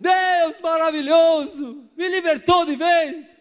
Deus 0.00 0.60
maravilhoso, 0.60 1.88
me 1.96 2.08
libertou 2.08 2.66
de 2.66 2.76
vez. 2.76 3.36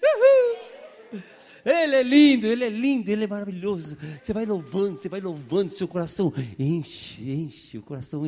Ele 1.66 1.96
é 1.96 2.04
lindo, 2.04 2.46
ele 2.46 2.66
é 2.66 2.70
lindo, 2.70 3.10
ele 3.10 3.24
é 3.24 3.28
maravilhoso. 3.28 3.98
Você 4.22 4.34
vai 4.34 4.46
louvando, 4.46 4.98
você 4.98 5.08
vai 5.08 5.22
louvando, 5.22 5.72
seu 5.72 5.88
coração 5.88 6.34
enche, 6.60 7.32
enche, 7.32 7.78
o 7.78 7.82
coração 7.82 8.24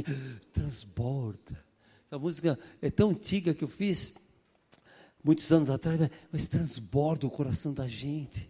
transborda. 0.54 1.64
Essa 2.08 2.18
música 2.18 2.58
é 2.82 2.90
tão 2.90 3.10
antiga 3.10 3.54
que 3.54 3.64
eu 3.64 3.68
fiz 3.68 4.14
muitos 5.22 5.52
anos 5.52 5.70
atrás, 5.70 6.00
mas 6.32 6.48
transborda 6.48 7.28
o 7.28 7.32
coração 7.32 7.74
da 7.74 7.88
gente. 7.88 8.50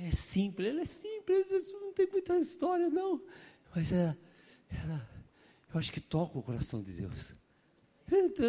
É 0.00 0.10
simples, 0.10 0.68
ela 0.68 0.82
é 0.82 0.86
simples, 0.86 1.72
não 1.72 1.92
tem 1.92 2.08
muita 2.10 2.36
história, 2.38 2.88
não. 2.88 3.22
Mas 3.74 3.92
ela, 3.92 4.16
ela 4.70 5.08
eu 5.72 5.78
acho 5.78 5.92
que 5.92 6.00
toca 6.00 6.38
o 6.38 6.42
coração 6.42 6.82
de 6.82 6.92
Deus. 6.92 7.32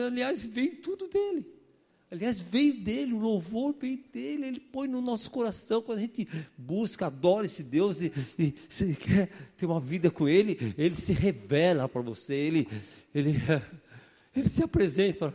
Aliás, 0.07 0.45
vem 0.45 0.75
tudo 0.75 1.07
dele. 1.07 1.59
Aliás, 2.11 2.41
veio 2.41 2.73
dele, 2.73 3.13
o 3.13 3.19
louvor 3.19 3.71
veio 3.71 3.99
dele, 4.11 4.45
ele 4.45 4.59
põe 4.59 4.87
no 4.87 4.99
nosso 4.99 5.29
coração, 5.29 5.79
quando 5.79 5.99
a 5.99 6.01
gente 6.01 6.27
busca, 6.57 7.05
adora 7.05 7.45
esse 7.45 7.63
Deus 7.63 8.01
e, 8.01 8.11
e 8.37 8.55
se 8.67 8.95
quer 8.95 9.29
ter 9.55 9.67
uma 9.67 9.79
vida 9.79 10.09
com 10.09 10.27
ele, 10.27 10.57
ele 10.75 10.95
se 10.95 11.13
revela 11.13 11.87
para 11.87 12.01
você, 12.01 12.33
ele, 12.33 12.67
ele, 13.13 13.35
ele 14.35 14.49
se 14.49 14.63
apresenta, 14.63 15.31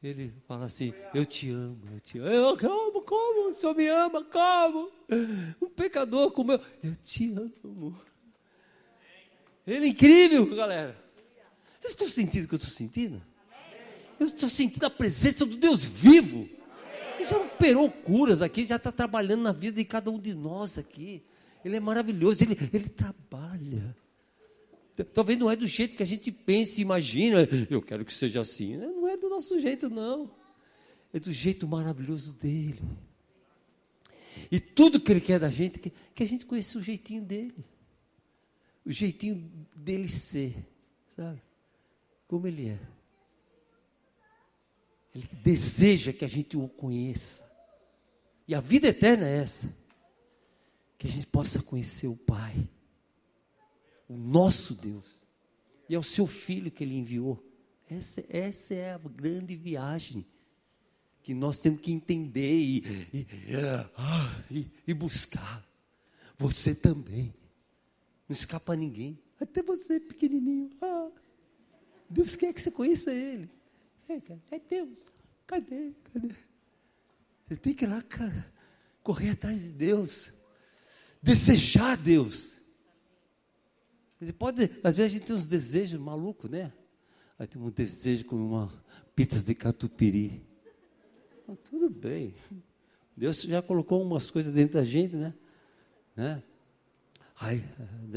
ele 0.00 0.32
fala 0.46 0.66
assim, 0.66 0.94
eu 1.12 1.26
te 1.26 1.50
amo, 1.50 1.80
eu 1.92 2.00
te 2.00 2.18
amo, 2.18 2.28
eu 2.28 2.48
amo, 2.48 3.02
como? 3.02 3.48
O 3.48 3.52
Senhor 3.52 3.74
me 3.74 3.88
ama, 3.88 4.22
como? 4.22 4.88
Um 5.60 5.68
pecador 5.68 6.30
como 6.30 6.52
eu, 6.52 6.60
eu 6.84 6.94
te 6.94 7.28
amo. 7.32 8.00
Ele 9.66 9.86
é 9.86 9.88
incrível, 9.88 10.46
galera. 10.54 10.96
Vocês 11.80 11.92
estão 11.92 12.08
sentindo 12.08 12.44
o 12.44 12.48
que 12.48 12.54
eu 12.54 12.58
estou 12.58 12.72
sentindo? 12.72 13.22
Eu 14.18 14.26
estou 14.26 14.48
sentindo 14.48 14.84
a 14.84 14.90
presença 14.90 15.46
do 15.46 15.56
Deus 15.56 15.84
vivo. 15.84 16.48
Ele 17.16 17.26
já 17.26 17.38
operou 17.38 17.90
curas 17.90 18.42
aqui, 18.42 18.64
já 18.64 18.76
está 18.76 18.92
trabalhando 18.92 19.42
na 19.42 19.52
vida 19.52 19.76
de 19.76 19.84
cada 19.84 20.10
um 20.10 20.18
de 20.18 20.34
nós 20.34 20.78
aqui. 20.78 21.22
Ele 21.64 21.76
é 21.76 21.80
maravilhoso, 21.80 22.44
ele, 22.44 22.58
ele 22.72 22.88
trabalha. 22.88 23.96
Talvez 25.14 25.38
não 25.38 25.50
é 25.50 25.56
do 25.56 25.66
jeito 25.66 25.96
que 25.96 26.02
a 26.02 26.06
gente 26.06 26.30
pensa 26.30 26.80
e 26.80 26.82
imagina. 26.82 27.48
Eu 27.70 27.80
quero 27.80 28.04
que 28.04 28.12
seja 28.12 28.40
assim. 28.40 28.76
Não 28.76 29.08
é 29.08 29.16
do 29.16 29.28
nosso 29.28 29.58
jeito, 29.58 29.88
não. 29.88 30.30
É 31.12 31.18
do 31.18 31.32
jeito 31.32 31.66
maravilhoso 31.66 32.34
dele. 32.34 32.80
E 34.50 34.60
tudo 34.60 35.00
que 35.00 35.10
ele 35.10 35.20
quer 35.20 35.38
da 35.38 35.50
gente, 35.50 35.78
que, 35.78 35.92
que 36.14 36.22
a 36.22 36.26
gente 36.26 36.46
conheça 36.46 36.78
o 36.78 36.82
jeitinho 36.82 37.22
dele. 37.22 37.64
O 38.90 38.92
jeitinho 38.92 39.48
dele 39.72 40.08
ser. 40.08 40.66
Sabe? 41.14 41.40
Como 42.26 42.48
ele 42.48 42.70
é. 42.70 42.80
Ele 45.14 45.28
deseja 45.44 46.12
que 46.12 46.24
a 46.24 46.28
gente 46.28 46.56
o 46.56 46.68
conheça. 46.68 47.48
E 48.48 48.54
a 48.54 48.58
vida 48.58 48.88
eterna 48.88 49.28
é 49.28 49.36
essa: 49.36 49.72
que 50.98 51.06
a 51.06 51.10
gente 51.10 51.28
possa 51.28 51.62
conhecer 51.62 52.08
o 52.08 52.16
Pai, 52.16 52.68
o 54.08 54.16
nosso 54.16 54.74
Deus, 54.74 55.06
e 55.88 55.94
é 55.94 55.98
o 55.98 56.02
seu 56.02 56.26
Filho 56.26 56.68
que 56.68 56.82
Ele 56.82 56.96
enviou. 56.96 57.40
Essa, 57.88 58.24
essa 58.28 58.74
é 58.74 58.92
a 58.92 58.98
grande 58.98 59.54
viagem 59.54 60.26
que 61.22 61.32
nós 61.32 61.60
temos 61.60 61.80
que 61.80 61.92
entender 61.92 62.56
e, 62.56 62.78
e, 63.14 63.26
ah, 63.96 64.44
e, 64.50 64.68
e 64.84 64.92
buscar. 64.92 65.64
Você 66.36 66.74
também. 66.74 67.32
Não 68.30 68.32
escapa 68.32 68.74
a 68.74 68.76
ninguém. 68.76 69.18
Até 69.40 69.60
você, 69.60 69.98
pequenininho. 69.98 70.70
Ah, 70.80 71.10
Deus 72.08 72.36
quer 72.36 72.52
que 72.52 72.62
você 72.62 72.70
conheça 72.70 73.12
Ele. 73.12 73.50
É, 74.08 74.20
cara, 74.20 74.40
é 74.52 74.60
Deus. 74.60 75.10
Cadê? 75.48 75.92
Cadê? 76.12 76.32
Você 77.48 77.56
tem 77.56 77.74
que 77.74 77.84
ir 77.84 77.88
lá, 77.88 78.00
cara, 78.02 78.52
correr 79.02 79.30
atrás 79.30 79.58
de 79.60 79.70
Deus. 79.70 80.32
Desejar 81.20 81.96
Deus. 81.96 82.54
Você 84.20 84.32
pode, 84.32 84.62
às 84.84 84.96
vezes 84.96 85.12
a 85.12 85.18
gente 85.18 85.26
tem 85.26 85.34
uns 85.34 85.48
desejos 85.48 86.00
malucos, 86.00 86.48
né? 86.48 86.72
Aí 87.36 87.48
tem 87.48 87.60
um 87.60 87.68
desejo 87.68 88.26
com 88.26 88.36
uma 88.36 88.72
pizza 89.16 89.42
de 89.42 89.56
catupiry. 89.56 90.40
Tudo 91.64 91.90
bem. 91.90 92.36
Deus 93.16 93.42
já 93.42 93.60
colocou 93.60 94.00
umas 94.00 94.30
coisas 94.30 94.54
dentro 94.54 94.74
da 94.74 94.84
gente, 94.84 95.16
né? 95.16 95.34
né? 96.14 96.44
Aí 97.40 97.64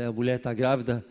a 0.06 0.12
mulher 0.12 0.36
está 0.36 0.54
grávida, 0.54 1.04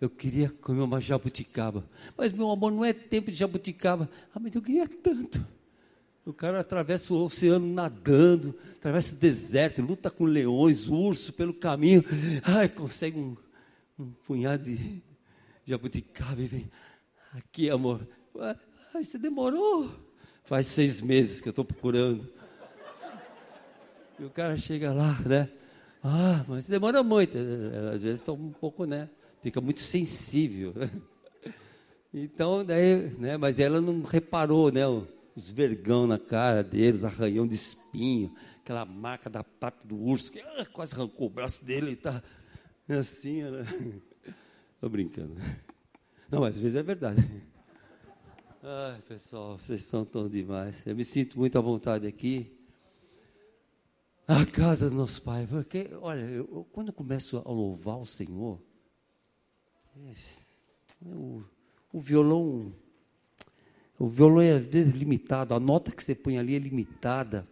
eu 0.00 0.08
queria 0.08 0.48
comer 0.48 0.80
uma 0.80 1.00
jabuticaba. 1.00 1.84
Mas, 2.16 2.30
meu 2.30 2.48
amor, 2.50 2.70
não 2.70 2.84
é 2.84 2.92
tempo 2.92 3.32
de 3.32 3.36
jabuticaba. 3.36 4.08
Ah, 4.32 4.38
mas 4.38 4.54
eu 4.54 4.62
queria 4.62 4.86
tanto. 4.86 5.44
O 6.24 6.32
cara 6.32 6.60
atravessa 6.60 7.12
o 7.12 7.24
oceano 7.24 7.66
nadando, 7.66 8.54
atravessa 8.76 9.16
o 9.16 9.18
deserto, 9.18 9.82
luta 9.82 10.08
com 10.08 10.24
leões, 10.24 10.86
urso 10.86 11.32
pelo 11.32 11.52
caminho. 11.52 12.04
Ai, 12.44 12.68
consegue 12.68 13.18
um, 13.18 13.36
um 13.98 14.12
punhado 14.24 14.62
de 14.64 15.02
jabuticaba 15.66 16.40
e 16.40 16.46
vem. 16.46 16.70
Aqui, 17.34 17.68
amor. 17.68 18.06
Ai, 18.94 19.02
você 19.02 19.18
demorou. 19.18 19.90
Faz 20.44 20.66
seis 20.66 21.02
meses 21.02 21.40
que 21.40 21.48
eu 21.48 21.50
estou 21.50 21.64
procurando. 21.64 22.28
E 24.20 24.24
o 24.24 24.30
cara 24.30 24.56
chega 24.56 24.92
lá, 24.92 25.18
né? 25.26 25.50
Ah, 26.02 26.44
mas 26.48 26.66
demora 26.66 27.02
muito. 27.02 27.36
Às 27.92 28.02
vezes 28.02 28.20
estou 28.20 28.36
um 28.36 28.52
pouco, 28.52 28.84
né? 28.84 29.08
fica 29.42 29.60
muito 29.60 29.80
sensível. 29.80 30.74
Então, 32.12 32.64
daí, 32.64 33.10
né, 33.18 33.36
mas 33.36 33.60
ela 33.60 33.82
não 33.82 34.00
reparou, 34.00 34.72
né, 34.72 34.80
os 35.36 35.50
vergão 35.50 36.06
na 36.06 36.18
cara 36.18 36.64
deles, 36.64 37.04
arranhão 37.04 37.46
de 37.46 37.54
espinho, 37.54 38.34
aquela 38.62 38.86
marca 38.86 39.28
da 39.28 39.44
pata 39.44 39.86
do 39.86 39.94
urso, 39.94 40.32
que 40.32 40.40
ah, 40.40 40.64
quase 40.72 40.94
arrancou 40.94 41.26
o 41.26 41.30
braço 41.30 41.66
dele 41.66 41.90
e 41.90 41.92
está 41.92 42.22
assim, 42.88 43.42
né? 43.42 43.62
Estou 44.74 44.88
brincando. 44.88 45.34
Não, 46.30 46.40
mas 46.40 46.56
às 46.56 46.62
vezes 46.62 46.78
é 46.78 46.82
verdade. 46.82 47.22
Ai, 48.62 49.02
pessoal, 49.06 49.58
vocês 49.58 49.82
são 49.82 50.02
tão 50.02 50.30
demais. 50.30 50.86
Eu 50.86 50.96
me 50.96 51.04
sinto 51.04 51.38
muito 51.38 51.58
à 51.58 51.60
vontade 51.60 52.06
aqui. 52.06 52.57
A 54.28 54.44
casa 54.44 54.90
do 54.90 54.96
nosso 54.96 55.22
pai, 55.22 55.46
porque, 55.46 55.88
olha, 56.02 56.20
eu, 56.20 56.68
quando 56.70 56.88
eu 56.88 56.92
começo 56.92 57.38
a 57.38 57.50
louvar 57.50 57.96
o 57.96 58.04
Senhor, 58.04 58.60
o, 61.00 61.42
o 61.90 61.98
violão, 61.98 62.74
o 63.98 64.06
violão 64.06 64.42
é 64.42 64.52
às 64.52 64.66
vezes 64.66 64.94
limitado, 64.94 65.54
a 65.54 65.58
nota 65.58 65.90
que 65.90 66.04
você 66.04 66.14
põe 66.14 66.36
ali 66.36 66.54
é 66.54 66.58
limitada. 66.58 67.48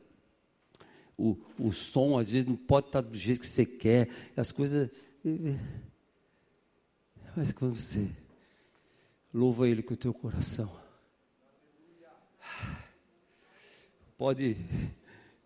O, 1.17 1.39
o 1.59 1.73
som 1.73 2.19
às 2.19 2.29
vezes 2.29 2.47
não 2.47 2.57
pode 2.57 2.89
estar 2.89 3.01
do 3.01 3.17
jeito 3.17 3.41
que 3.41 3.47
você 3.47 3.65
quer, 3.65 4.11
as 4.37 4.53
coisas. 4.53 4.91
Mas 7.35 7.53
quando 7.53 7.75
você 7.75 8.15
louva 9.33 9.67
Ele 9.67 9.83
com 9.83 9.95
o 9.95 9.97
teu 9.97 10.13
coração, 10.13 10.79
pode 14.19 14.59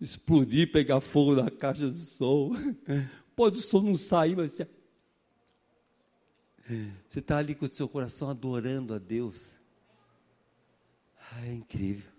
explodir, 0.00 0.72
pegar 0.72 1.00
fogo 1.00 1.34
na 1.34 1.50
caixa 1.50 1.90
de 1.90 1.98
som, 1.98 2.52
pode 3.36 3.58
o 3.58 3.62
som 3.62 3.82
não 3.82 3.96
sair, 3.96 4.36
mas 4.36 4.52
você 7.08 7.18
está 7.18 7.38
ali 7.38 7.54
com 7.54 7.66
o 7.66 7.74
seu 7.74 7.88
coração 7.88 8.30
adorando 8.30 8.94
a 8.94 8.98
Deus. 8.98 9.56
é 11.42 11.52
incrível. 11.52 12.10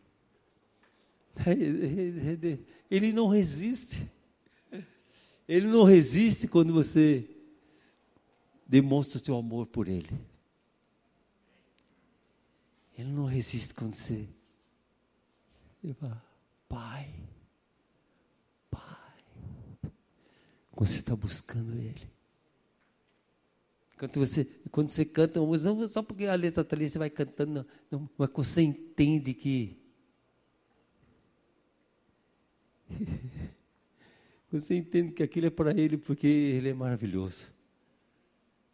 Ele 2.90 3.14
não 3.14 3.28
resiste. 3.28 4.10
Ele 5.48 5.68
não 5.68 5.84
resiste 5.84 6.48
quando 6.48 6.74
você 6.74 7.28
demonstra 8.68 9.18
o 9.18 9.24
seu 9.24 9.36
amor 9.36 9.68
por 9.68 9.88
Ele. 9.88 10.10
Ele 12.98 13.10
não 13.10 13.26
resiste 13.26 13.74
quando 13.74 13.94
você 13.94 14.28
Pai, 16.70 17.12
você 20.82 20.96
está 20.96 21.16
buscando 21.16 21.78
Ele. 21.78 22.10
Quando 23.96 24.14
você, 24.16 24.46
quando 24.72 24.90
você 24.90 25.06
canta 25.06 25.40
uma 25.40 25.46
música, 25.46 25.72
não 25.72 25.88
só 25.88 26.02
porque 26.02 26.26
a 26.26 26.34
letra 26.34 26.64
está 26.64 26.76
ali, 26.76 26.90
você 26.90 26.98
vai 26.98 27.12
cantando, 27.12 27.54
não, 27.54 27.66
não, 27.92 28.10
mas 28.18 28.32
você 28.34 28.64
entende 28.64 29.36
que. 29.36 29.78
você 34.52 34.76
entende 34.76 35.12
que 35.12 35.22
aquilo 35.22 35.46
é 35.46 35.50
para 35.52 35.70
Ele 35.80 36.00
porque 36.00 36.26
Ele 36.26 36.70
é 36.70 36.74
maravilhoso. 36.74 37.44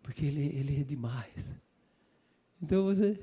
Porque 0.01 0.25
Ele, 0.25 0.45
ele 0.57 0.79
é 0.79 0.83
demais. 0.85 1.53
Então 2.61 2.85
você. 2.85 3.19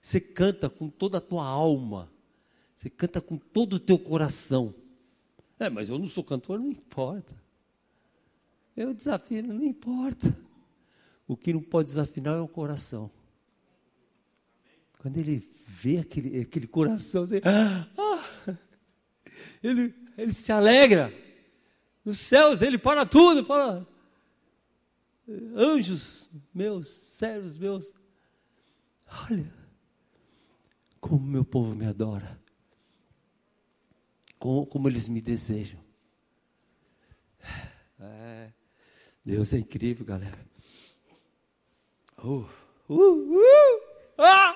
Você 0.00 0.18
canta 0.18 0.70
com 0.70 0.88
toda 0.88 1.18
a 1.18 1.20
tua 1.20 1.44
alma. 1.44 2.10
Você 2.74 2.88
canta 2.88 3.20
com 3.20 3.36
todo 3.36 3.74
o 3.74 3.80
teu 3.80 3.98
coração. 3.98 4.74
É, 5.58 5.70
mas 5.70 5.88
eu 5.88 5.98
não 5.98 6.06
sou 6.06 6.22
cantor, 6.22 6.58
não 6.58 6.68
importa. 6.68 7.34
Eu 8.76 8.92
desafino, 8.92 9.54
não 9.54 9.64
importa. 9.64 10.36
O 11.26 11.36
que 11.36 11.52
não 11.52 11.62
pode 11.62 11.88
desafinar 11.88 12.36
é 12.36 12.40
o 12.40 12.48
coração. 12.48 13.10
quando 14.98 15.16
ele 15.18 15.48
vê 15.66 15.98
aquele, 15.98 16.40
aquele 16.40 16.66
coração, 16.66 17.24
assim, 17.24 17.40
ah, 17.44 17.88
ah, 17.96 18.56
ele, 19.62 19.94
ele 20.16 20.32
se 20.32 20.52
alegra. 20.52 21.12
Nos 22.04 22.18
céus, 22.18 22.62
ele 22.62 22.78
para 22.78 23.04
tudo, 23.04 23.44
fala, 23.44 23.86
anjos 25.56 26.30
meus, 26.54 26.86
servos 26.88 27.58
meus, 27.58 27.92
olha 29.28 29.52
como 31.00 31.24
meu 31.24 31.44
povo 31.44 31.74
me 31.74 31.86
adora, 31.86 32.40
como, 34.46 34.64
como 34.64 34.88
eles 34.88 35.08
me 35.08 35.20
desejam. 35.20 35.80
É, 37.98 38.50
Deus 39.24 39.52
é 39.52 39.58
incrível, 39.58 40.06
galera. 40.06 40.38
Uh, 42.22 42.46
uh, 42.88 43.38
uh, 43.38 43.80
ah, 44.18 44.54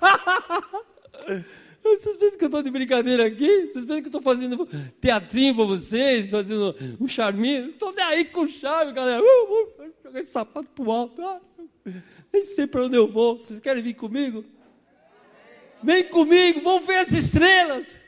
Vocês 1.82 2.16
pensam 2.16 2.38
que 2.38 2.44
eu 2.44 2.46
estou 2.46 2.62
de 2.62 2.70
brincadeira 2.70 3.26
aqui? 3.26 3.66
Vocês 3.66 3.84
pensam 3.84 4.00
que 4.00 4.06
eu 4.06 4.18
estou 4.18 4.22
fazendo 4.22 4.66
teatrinho 4.98 5.54
para 5.56 5.64
vocês, 5.64 6.30
fazendo 6.30 6.74
um 6.98 7.06
charminho? 7.06 7.68
Estou 7.68 7.92
nem 7.92 8.04
aí 8.04 8.24
com 8.24 8.48
charme, 8.48 8.92
galera. 8.92 9.22
Uh, 9.22 9.52
uh, 9.52 9.92
jogar 10.02 10.20
esse 10.20 10.30
sapato 10.30 10.70
pro 10.70 10.90
alto. 10.90 11.20
Ah, 11.20 11.38
nem 12.32 12.44
sei 12.44 12.66
para 12.66 12.86
onde 12.86 12.96
eu 12.96 13.06
vou. 13.06 13.36
Vocês 13.36 13.60
querem 13.60 13.82
vir 13.82 13.94
comigo? 13.94 14.42
Vem 15.82 16.04
comigo, 16.04 16.62
vamos 16.62 16.86
ver 16.86 16.96
as 16.96 17.12
estrelas. 17.12 17.99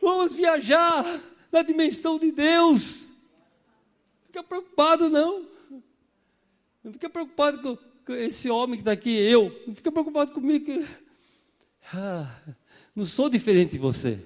Vamos 0.00 0.34
viajar 0.34 1.04
na 1.52 1.62
dimensão 1.62 2.18
de 2.18 2.32
Deus. 2.32 3.04
Não 3.04 4.26
fica 4.26 4.42
preocupado, 4.42 5.08
não. 5.10 5.46
Não 6.82 6.92
fica 6.92 7.10
preocupado 7.10 7.60
com, 7.60 7.76
com 8.06 8.14
esse 8.14 8.48
homem 8.48 8.76
que 8.76 8.82
está 8.82 8.92
aqui, 8.92 9.10
eu. 9.10 9.62
Não 9.66 9.74
fica 9.74 9.92
preocupado 9.92 10.32
comigo. 10.32 10.84
Ah, 11.92 12.40
não 12.94 13.04
sou 13.04 13.28
diferente 13.28 13.72
de 13.72 13.78
você. 13.78 14.24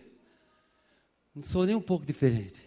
Não 1.34 1.42
sou 1.42 1.64
nem 1.64 1.74
um 1.74 1.80
pouco 1.80 2.06
diferente. 2.06 2.62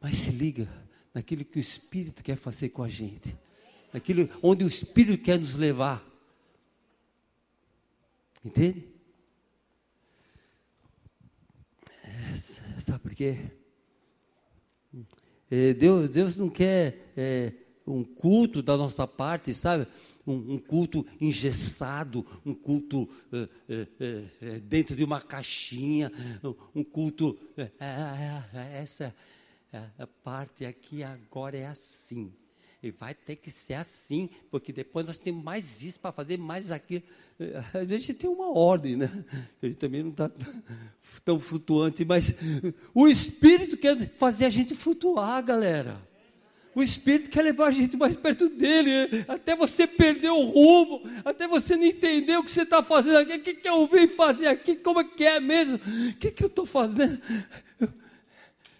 Mas 0.00 0.18
se 0.18 0.30
liga 0.30 0.68
naquilo 1.14 1.44
que 1.44 1.58
o 1.58 1.60
Espírito 1.60 2.22
quer 2.22 2.36
fazer 2.36 2.68
com 2.68 2.82
a 2.82 2.88
gente. 2.88 3.36
Naquilo 3.92 4.28
onde 4.42 4.64
o 4.64 4.68
Espírito 4.68 5.22
quer 5.22 5.38
nos 5.38 5.54
levar. 5.54 6.04
Entende? 8.44 8.86
É, 12.04 12.36
sabe 12.96 13.02
por 13.02 13.14
quê? 13.14 13.36
É, 15.50 15.74
Deus, 15.74 16.08
Deus 16.08 16.36
não 16.36 16.48
quer 16.48 17.12
é, 17.16 17.52
um 17.86 18.02
culto 18.02 18.62
da 18.62 18.76
nossa 18.76 19.06
parte, 19.06 19.52
sabe? 19.52 19.86
Um, 20.26 20.54
um 20.54 20.58
culto 20.58 21.06
engessado, 21.20 22.26
um 22.44 22.54
culto 22.54 23.08
é, 23.32 23.48
é, 24.00 24.24
é, 24.40 24.60
dentro 24.60 24.96
de 24.96 25.04
uma 25.04 25.20
caixinha, 25.20 26.10
um 26.74 26.82
culto. 26.82 27.38
essa 28.72 29.14
parte 30.24 30.64
aqui 30.64 31.02
agora 31.02 31.56
é 31.56 31.66
assim. 31.66 32.32
E 32.82 32.90
vai 32.90 33.14
ter 33.14 33.36
que 33.36 33.50
ser 33.50 33.74
assim, 33.74 34.28
porque 34.50 34.72
depois 34.72 35.06
nós 35.06 35.18
temos 35.18 35.42
mais 35.42 35.82
isso 35.82 35.98
para 35.98 36.12
fazer, 36.12 36.38
mais 36.38 36.70
aquilo. 36.70 37.02
A 37.74 37.84
gente 37.84 38.14
tem 38.14 38.28
uma 38.28 38.50
ordem, 38.56 38.96
né? 38.96 39.10
A 39.62 39.66
gente 39.66 39.78
também 39.78 40.02
não 40.02 40.10
está 40.10 40.30
tão 41.24 41.40
flutuante, 41.40 42.04
mas 42.04 42.34
o 42.94 43.08
Espírito 43.08 43.76
quer 43.76 43.98
fazer 44.16 44.44
a 44.44 44.50
gente 44.50 44.74
flutuar, 44.74 45.42
galera. 45.42 46.00
O 46.74 46.82
Espírito 46.82 47.30
quer 47.30 47.40
levar 47.40 47.68
a 47.68 47.70
gente 47.70 47.96
mais 47.96 48.14
perto 48.14 48.50
dele, 48.50 49.24
até 49.26 49.56
você 49.56 49.86
perder 49.86 50.28
o 50.28 50.44
rumo, 50.44 51.08
até 51.24 51.48
você 51.48 51.74
não 51.74 51.84
entender 51.84 52.36
o 52.36 52.44
que 52.44 52.50
você 52.50 52.62
está 52.62 52.82
fazendo 52.82 53.16
aqui, 53.16 53.32
o 53.32 53.40
que, 53.40 53.54
que 53.54 53.68
eu 53.68 53.86
vim 53.86 54.06
fazer 54.06 54.48
aqui, 54.48 54.76
como 54.76 55.00
é 55.00 55.04
que 55.04 55.24
é 55.24 55.40
mesmo, 55.40 55.76
o 55.76 56.16
que, 56.18 56.30
que 56.30 56.44
eu 56.44 56.48
estou 56.48 56.66
fazendo. 56.66 57.18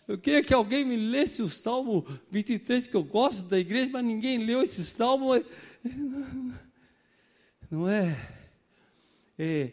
Eu, 0.06 0.18
queria 0.18 0.42
que 0.42 0.54
alguém 0.54 0.84
me 0.84 0.96
lesse 0.96 1.42
o 1.42 1.48
Salmo 1.48 2.06
23, 2.30 2.86
que 2.86 2.94
eu 2.94 3.02
gosto 3.02 3.48
da 3.48 3.58
igreja, 3.58 3.90
mas 3.90 4.04
ninguém 4.04 4.38
leu 4.38 4.62
esse 4.62 4.84
salmo. 4.84 5.30
Não 7.70 7.88
é, 7.88 8.16
é 9.38 9.72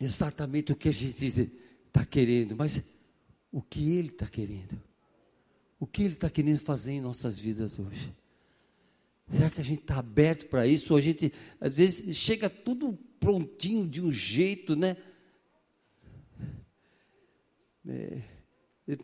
exatamente 0.00 0.72
o 0.72 0.76
que 0.76 0.88
a 0.88 0.92
gente 0.92 1.50
está 1.86 2.04
querendo, 2.04 2.56
mas 2.56 2.82
o 3.52 3.62
que 3.62 3.96
ele 3.96 4.08
está 4.08 4.26
querendo. 4.26 4.80
O 5.82 5.86
que 5.86 6.04
Ele 6.04 6.14
está 6.14 6.30
querendo 6.30 6.60
fazer 6.60 6.92
em 6.92 7.00
nossas 7.00 7.40
vidas 7.40 7.76
hoje? 7.76 8.14
Será 9.32 9.50
que 9.50 9.60
a 9.60 9.64
gente 9.64 9.80
está 9.80 9.98
aberto 9.98 10.46
para 10.46 10.64
isso? 10.64 10.92
Ou 10.92 10.96
a 10.96 11.00
gente, 11.00 11.32
às 11.60 11.72
vezes, 11.72 12.16
chega 12.16 12.48
tudo 12.48 12.96
prontinho 13.18 13.88
de 13.88 14.00
um 14.00 14.12
jeito, 14.12 14.76
né? 14.76 14.96
É, 17.84 18.22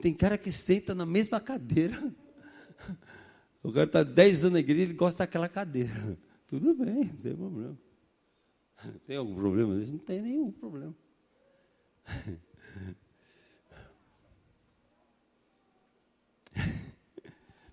tem 0.01 0.13
cara 0.13 0.37
que 0.37 0.51
senta 0.51 0.95
na 0.95 1.07
mesma 1.07 1.41
cadeira. 1.41 1.97
O 3.61 3.73
cara 3.73 3.87
está 3.87 4.03
10 4.05 4.45
anos 4.45 4.53
na 4.53 4.61
igreja, 4.61 4.85
ele 4.85 4.95
gosta 4.95 5.25
daquela 5.25 5.49
cadeira. 5.49 6.17
Tudo 6.47 6.75
bem, 6.75 7.05
não 7.05 7.17
tem 7.17 7.37
problema. 7.37 7.79
Tem 9.05 9.17
algum 9.17 9.35
problema? 9.35 9.75
Não 9.75 9.99
tem 9.99 10.23
nenhum 10.23 10.53
problema. 10.53 10.95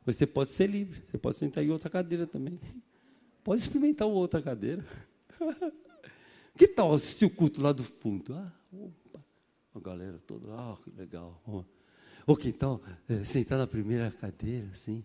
Você 0.06 0.28
pode 0.28 0.52
ser 0.52 0.68
livre, 0.68 1.02
você 1.10 1.18
pode 1.18 1.38
sentar 1.38 1.63
em 1.63 1.69
outra 1.69 1.90
cadeira 1.90 2.28
também. 2.28 2.60
Pode 3.44 3.62
experimentar 3.62 4.07
outra 4.07 4.42
cadeira. 4.42 4.86
que 6.56 6.68
tal 6.68 6.94
assistir 6.94 7.25
o 7.25 7.30
culto 7.30 7.62
lá 7.62 7.72
do 7.72 7.84
fundo? 7.84 8.34
Ah, 8.34 8.52
opa, 8.72 9.24
a 9.74 9.80
galera 9.80 10.19
toda, 10.25 10.54
ah, 10.54 10.78
que 10.84 10.92
legal. 10.92 11.42
Ou 12.25 12.36
que 12.36 12.50
então, 12.50 12.81
é, 13.07 13.24
sentar 13.24 13.57
na 13.57 13.68
primeira 13.68 14.12
cadeira, 14.12 14.68
assim, 14.72 15.04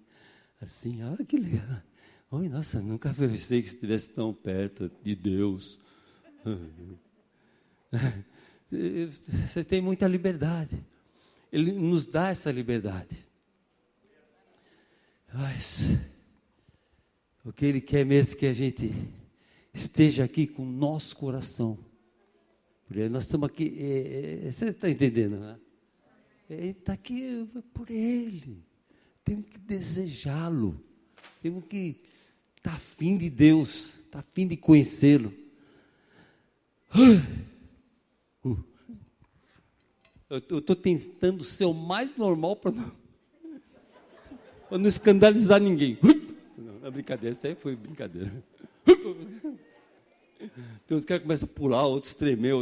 assim, 0.60 1.02
ah, 1.02 1.16
que 1.24 1.36
legal. 1.36 1.82
Oi, 2.30 2.48
nossa, 2.48 2.80
nunca 2.80 3.12
pensei 3.12 3.60
que 3.60 3.68
estivesse 3.68 4.12
tão 4.12 4.32
perto 4.32 4.90
de 5.02 5.14
Deus. 5.14 5.78
Você 9.48 9.64
tem 9.64 9.80
muita 9.80 10.06
liberdade. 10.06 10.80
Ele 11.52 11.72
nos 11.72 12.06
dá 12.06 12.28
essa 12.28 12.52
liberdade. 12.52 13.26
Mas 15.34 15.90
o 17.44 17.52
que 17.52 17.66
Ele 17.66 17.80
quer 17.80 18.06
mesmo 18.06 18.34
é 18.34 18.38
que 18.38 18.46
a 18.46 18.52
gente 18.52 18.94
esteja 19.74 20.24
aqui 20.24 20.46
com 20.46 20.62
o 20.62 20.70
nosso 20.70 21.16
coração. 21.16 21.78
Porque 22.86 23.08
nós 23.08 23.24
estamos 23.24 23.48
aqui, 23.48 23.76
é, 23.78 24.46
é, 24.46 24.50
você 24.50 24.66
está 24.66 24.88
entendendo, 24.88 25.38
né? 25.38 25.58
Está 26.50 26.94
aqui 26.94 27.48
por 27.72 27.88
Ele. 27.88 28.64
Temos 29.24 29.46
que 29.46 29.58
desejá-lo. 29.58 30.82
Temos 31.40 31.64
que 31.66 32.02
estar 32.56 32.72
tá 32.72 32.76
afim 32.76 33.16
de 33.16 33.30
Deus, 33.30 33.94
estar 33.98 34.10
tá 34.10 34.18
afim 34.18 34.48
de 34.48 34.56
conhecê-lo. 34.56 35.32
Uh. 38.42 38.56
Eu 40.30 40.58
estou 40.58 40.74
tentando 40.74 41.44
ser 41.44 41.66
o 41.66 41.74
mais 41.74 42.16
normal 42.16 42.56
para 42.56 42.70
não 42.70 42.90
não 44.78 44.86
escandalizar 44.86 45.60
ninguém. 45.60 45.98
Não, 46.56 46.86
é 46.86 46.90
brincadeira, 46.90 47.34
isso 47.34 47.46
aí 47.46 47.54
foi 47.54 47.76
brincadeira. 47.76 48.32
Tem 50.86 50.96
uns 50.96 51.04
caras 51.04 51.22
começam 51.22 51.46
a 51.46 51.54
pular, 51.54 51.84
outros 51.84 52.14
tremer, 52.14 52.54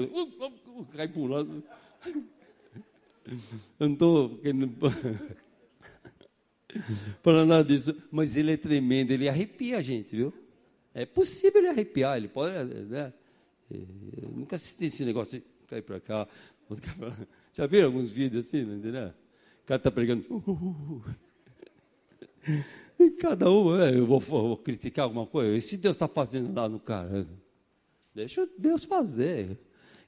cai 0.97 1.07
pulando. 1.07 1.63
Eu 3.79 3.89
não 3.89 3.95
estou 3.95 4.41
falando 7.23 7.49
nada 7.49 7.65
disso, 7.65 7.95
mas 8.11 8.37
ele 8.37 8.53
é 8.53 8.57
tremendo, 8.57 9.11
ele 9.11 9.29
arrepia 9.29 9.79
a 9.79 9.83
gente, 9.83 10.17
viu? 10.17 10.33
É 10.95 11.07
possível 11.07 11.61
ele 11.61 11.69
arrepiar, 11.69 12.17
ele 12.17 12.29
pode, 12.29 12.75
né? 12.75 13.13
Eu 13.71 14.31
nunca 14.31 14.57
assisti 14.57 14.87
esse 14.87 15.05
negócio 15.05 15.39
de 15.39 15.45
cair 15.67 15.83
para 15.83 16.01
cá. 16.01 16.27
Já 17.53 17.67
viram 17.67 17.87
alguns 17.87 18.11
vídeos 18.11 18.47
assim, 18.47 18.65
não 18.65 18.77
entendeu? 18.77 19.09
O 19.09 19.67
cara 19.67 19.79
está 19.79 19.91
pregando. 19.91 20.25
Uh, 20.31 20.51
uh, 20.51 20.97
uh. 20.97 21.05
E 22.99 23.11
cada 23.13 23.51
um, 23.51 23.79
é, 23.79 23.97
eu 23.97 24.07
vou, 24.07 24.19
vou, 24.19 24.57
criticar 24.57 25.05
alguma 25.05 25.27
coisa. 25.27 25.57
E 25.57 25.63
se 25.63 25.77
Deus 25.77 25.95
está 25.95 26.09
fazendo 26.09 26.55
lá 26.55 26.69
no 26.69 26.81
cara? 26.81 27.27
Deixa 28.15 28.49
Deus 28.59 28.85
fazer. 28.85 29.59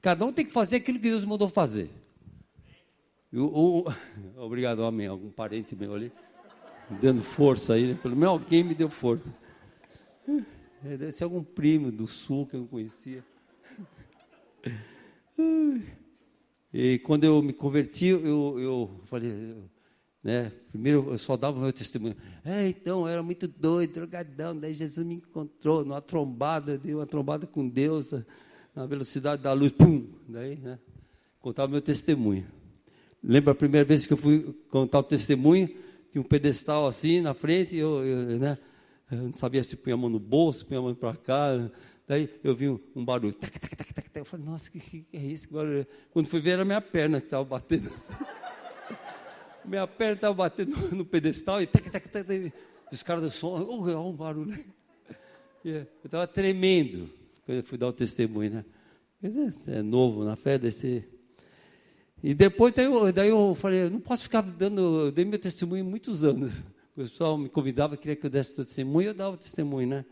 Cada 0.00 0.24
um 0.24 0.32
tem 0.32 0.44
que 0.44 0.52
fazer 0.52 0.76
aquilo 0.76 0.98
que 0.98 1.08
Deus 1.08 1.24
mandou 1.24 1.48
fazer. 1.48 1.90
O, 3.32 3.84
o, 3.86 3.94
obrigado, 4.36 4.82
amém. 4.84 5.06
Algum 5.06 5.30
parente 5.30 5.76
meu 5.76 5.94
ali, 5.94 6.12
dando 7.00 7.22
força 7.22 7.74
aí. 7.74 7.88
Né? 7.88 7.98
Pelo 8.00 8.16
menos 8.16 8.30
alguém 8.30 8.64
me 8.64 8.74
deu 8.74 8.90
força. 8.90 9.32
É, 10.84 10.96
deve 10.96 11.12
ser 11.12 11.24
algum 11.24 11.42
primo 11.42 11.92
do 11.92 12.06
sul 12.06 12.46
que 12.46 12.56
eu 12.56 12.60
não 12.60 12.66
conhecia. 12.66 13.22
E 16.72 16.98
quando 17.00 17.24
eu 17.24 17.42
me 17.42 17.52
converti, 17.52 18.06
eu, 18.06 18.56
eu 18.58 18.90
falei, 19.04 19.56
Né? 20.22 20.52
Primeiro 20.70 21.08
eu 21.10 21.18
só 21.18 21.36
dava 21.36 21.58
o 21.58 21.62
meu 21.62 21.72
testemunho. 21.72 22.16
É, 22.44 22.68
então, 22.68 23.02
eu 23.02 23.08
era 23.08 23.22
muito 23.22 23.46
doido, 23.46 23.94
drogadão. 23.94 24.56
Daí 24.56 24.74
Jesus 24.74 25.06
me 25.06 25.16
encontrou 25.16 25.84
numa 25.84 26.00
trombada, 26.00 26.78
dei 26.78 26.94
uma 26.94 27.06
trombada 27.06 27.46
com 27.46 27.68
Deus, 27.68 28.12
na 28.74 28.86
velocidade 28.86 29.42
da 29.42 29.52
luz, 29.52 29.72
pum! 29.72 30.06
Daí, 30.28 30.56
né? 30.56 30.78
Contava 31.40 31.68
o 31.68 31.72
meu 31.72 31.80
testemunho. 31.80 32.46
Lembra 33.22 33.52
a 33.52 33.54
primeira 33.54 33.84
vez 33.84 34.06
que 34.06 34.12
eu 34.12 34.16
fui 34.16 34.54
contar 34.70 35.00
o 35.00 35.02
testemunho? 35.02 35.68
Tinha 36.10 36.20
um 36.20 36.24
pedestal 36.24 36.86
assim 36.86 37.20
na 37.20 37.34
frente, 37.34 37.76
eu, 37.76 38.04
eu, 38.04 38.38
né? 38.38 38.58
eu 39.10 39.18
não 39.18 39.32
sabia 39.32 39.62
se 39.62 39.76
punha 39.76 39.94
a 39.94 39.98
mão 39.98 40.08
no 40.08 40.18
bolso, 40.18 40.66
punha 40.66 40.80
a 40.80 40.82
mão 40.82 40.94
para 40.94 41.14
cá. 41.16 41.70
Daí 42.08 42.28
eu 42.42 42.56
vi 42.56 42.68
um, 42.68 42.80
um 42.96 43.04
barulho. 43.04 43.34
Tac, 43.34 43.52
tac, 43.58 43.76
tac, 43.76 43.94
tac, 43.94 44.10
Eu 44.14 44.24
falei, 44.24 44.46
nossa, 44.46 44.68
o 44.68 44.72
que, 44.72 44.80
que, 44.80 45.06
é 45.12 45.20
isso? 45.20 45.46
Que 45.46 45.54
barulho? 45.54 45.86
Quando 46.12 46.26
fui 46.26 46.40
ver, 46.40 46.50
era 46.50 46.64
minha 46.64 46.80
perna 46.80 47.20
que 47.20 47.26
estava 47.26 47.44
batendo 47.44 47.86
assim. 47.86 48.12
minha 49.64 49.86
perna 49.86 50.14
estava 50.14 50.34
batendo 50.34 50.74
no 50.96 51.04
pedestal 51.04 51.62
e 51.62 51.66
tac, 51.66 51.88
tac, 51.90 52.08
tac, 52.08 52.26
tac. 52.26 52.52
Os 52.90 53.02
caras 53.02 53.22
do 53.22 53.30
som, 53.30 53.64
oh, 53.68 53.82
olha 53.82 53.98
um 53.98 54.12
barulho. 54.12 54.58
Eu 55.64 55.86
estava 56.04 56.26
tremendo 56.26 57.10
quando 57.44 57.58
eu 57.58 57.62
fui 57.62 57.76
dar 57.76 57.88
o 57.88 57.92
testemunho, 57.92 58.50
né? 58.50 58.64
É, 59.22 59.78
é 59.78 59.82
novo 59.82 60.24
na 60.24 60.34
fé, 60.34 60.56
desse. 60.56 61.04
E 62.22 62.34
depois 62.34 62.72
daí 62.74 62.84
eu, 62.84 63.12
daí 63.12 63.28
eu 63.30 63.54
falei, 63.54 63.88
não 63.88 64.00
posso 64.00 64.24
ficar 64.24 64.42
dando, 64.42 65.06
eu 65.06 65.12
dei 65.12 65.24
meu 65.24 65.38
testemunho 65.38 65.84
muitos 65.84 66.22
anos. 66.22 66.52
O 66.92 67.02
pessoal 67.02 67.38
me 67.38 67.48
convidava, 67.48 67.96
queria 67.96 68.14
que 68.14 68.26
eu 68.26 68.30
desse 68.30 68.52
o 68.52 68.56
testemunho, 68.56 69.08
eu 69.08 69.14
dava 69.14 69.34
o 69.34 69.38
testemunho, 69.38 69.88
né? 69.88 70.04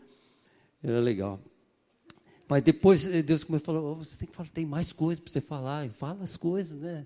Era 0.81 0.99
legal. 0.99 1.39
Mas 2.47 2.63
depois 2.63 3.05
eh, 3.05 3.21
Deus 3.21 3.43
começou 3.43 3.77
a 3.77 3.79
falar, 3.79 3.93
você 3.93 4.17
tem 4.17 4.27
que 4.27 4.35
falar, 4.35 4.49
tem 4.49 4.65
mais 4.65 4.91
coisas 4.91 5.19
para 5.19 5.31
você 5.31 5.41
falar, 5.41 5.87
fala 5.89 6.23
as 6.23 6.35
coisas, 6.35 6.79
né? 6.79 7.05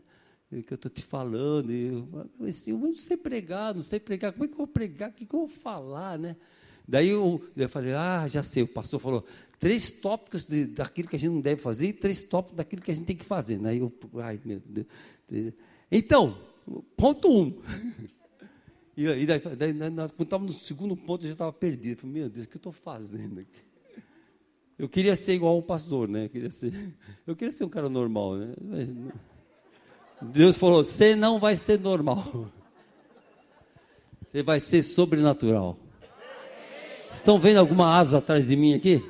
Que 0.50 0.72
eu 0.72 0.75
estou 0.75 0.89
te 0.89 1.03
falando. 1.03 1.74
E 1.74 1.88
eu, 1.88 2.29
eu 2.67 2.77
não 2.77 2.95
sei 2.95 3.17
pregar, 3.17 3.75
não 3.75 3.83
sei 3.83 4.00
pregar, 4.00 4.31
como 4.31 4.45
é 4.45 4.48
que 4.48 4.53
eu 4.53 4.57
vou 4.57 4.67
pregar? 4.67 5.10
O 5.10 5.13
que, 5.13 5.25
que 5.25 5.36
eu 5.36 5.39
vou 5.39 5.48
falar, 5.50 6.17
né? 6.17 6.38
Daí 6.87 7.09
eu, 7.09 7.41
eu 7.55 7.69
falei, 7.69 7.93
ah, 7.93 8.27
já 8.27 8.43
sei, 8.43 8.63
o 8.63 8.67
pastor 8.67 8.99
falou, 8.99 9.25
três 9.59 9.89
tópicos 9.89 10.45
de, 10.45 10.65
daquilo 10.65 11.07
que 11.07 11.15
a 11.15 11.19
gente 11.19 11.31
não 11.31 11.41
deve 11.41 11.61
fazer 11.61 11.87
e 11.87 11.93
três 11.93 12.23
tópicos 12.23 12.57
daquilo 12.57 12.81
que 12.81 12.91
a 12.91 12.95
gente 12.95 13.05
tem 13.05 13.15
que 13.15 13.23
fazer. 13.23 13.57
Né? 13.59 13.77
Eu, 13.77 13.91
ai, 14.21 14.39
meu 14.43 14.61
Deus. 14.65 15.53
Então, 15.91 16.37
ponto 16.95 17.29
um. 17.31 17.59
E, 18.95 19.07
e 19.07 19.25
daí, 19.25 19.39
daí, 19.57 19.73
nós, 19.73 20.11
quando 20.11 20.27
estávamos 20.27 20.53
no 20.53 20.61
segundo 20.61 20.95
ponto, 20.95 21.23
eu 21.23 21.29
já 21.29 21.33
estava 21.33 21.51
perdido. 21.51 21.93
Eu 21.93 21.97
falei, 21.97 22.13
meu 22.13 22.29
Deus, 22.29 22.45
o 22.45 22.49
que 22.49 22.57
eu 22.57 22.59
estou 22.59 22.71
fazendo 22.71 23.39
aqui? 23.39 23.59
Eu 24.77 24.87
queria 24.89 25.15
ser 25.15 25.33
igual 25.33 25.57
o 25.57 25.63
pastor, 25.63 26.07
né? 26.07 26.25
Eu 26.25 26.29
queria 26.29 26.51
ser, 26.51 26.73
eu 27.25 27.35
queria 27.35 27.51
ser 27.51 27.63
um 27.63 27.69
cara 27.69 27.89
normal, 27.89 28.35
né? 28.35 28.53
Mas, 28.61 28.89
Deus 30.21 30.57
falou: 30.57 30.83
você 30.83 31.15
não 31.15 31.39
vai 31.39 31.55
ser 31.55 31.79
normal. 31.79 32.51
Você 34.31 34.41
vai 34.41 34.59
ser 34.59 34.81
sobrenatural. 34.81 35.77
Estão 37.13 37.39
vendo 37.39 37.58
alguma 37.58 37.96
asa 37.98 38.17
atrás 38.17 38.48
de 38.48 38.55
mim 38.55 38.74
aqui? 38.74 39.03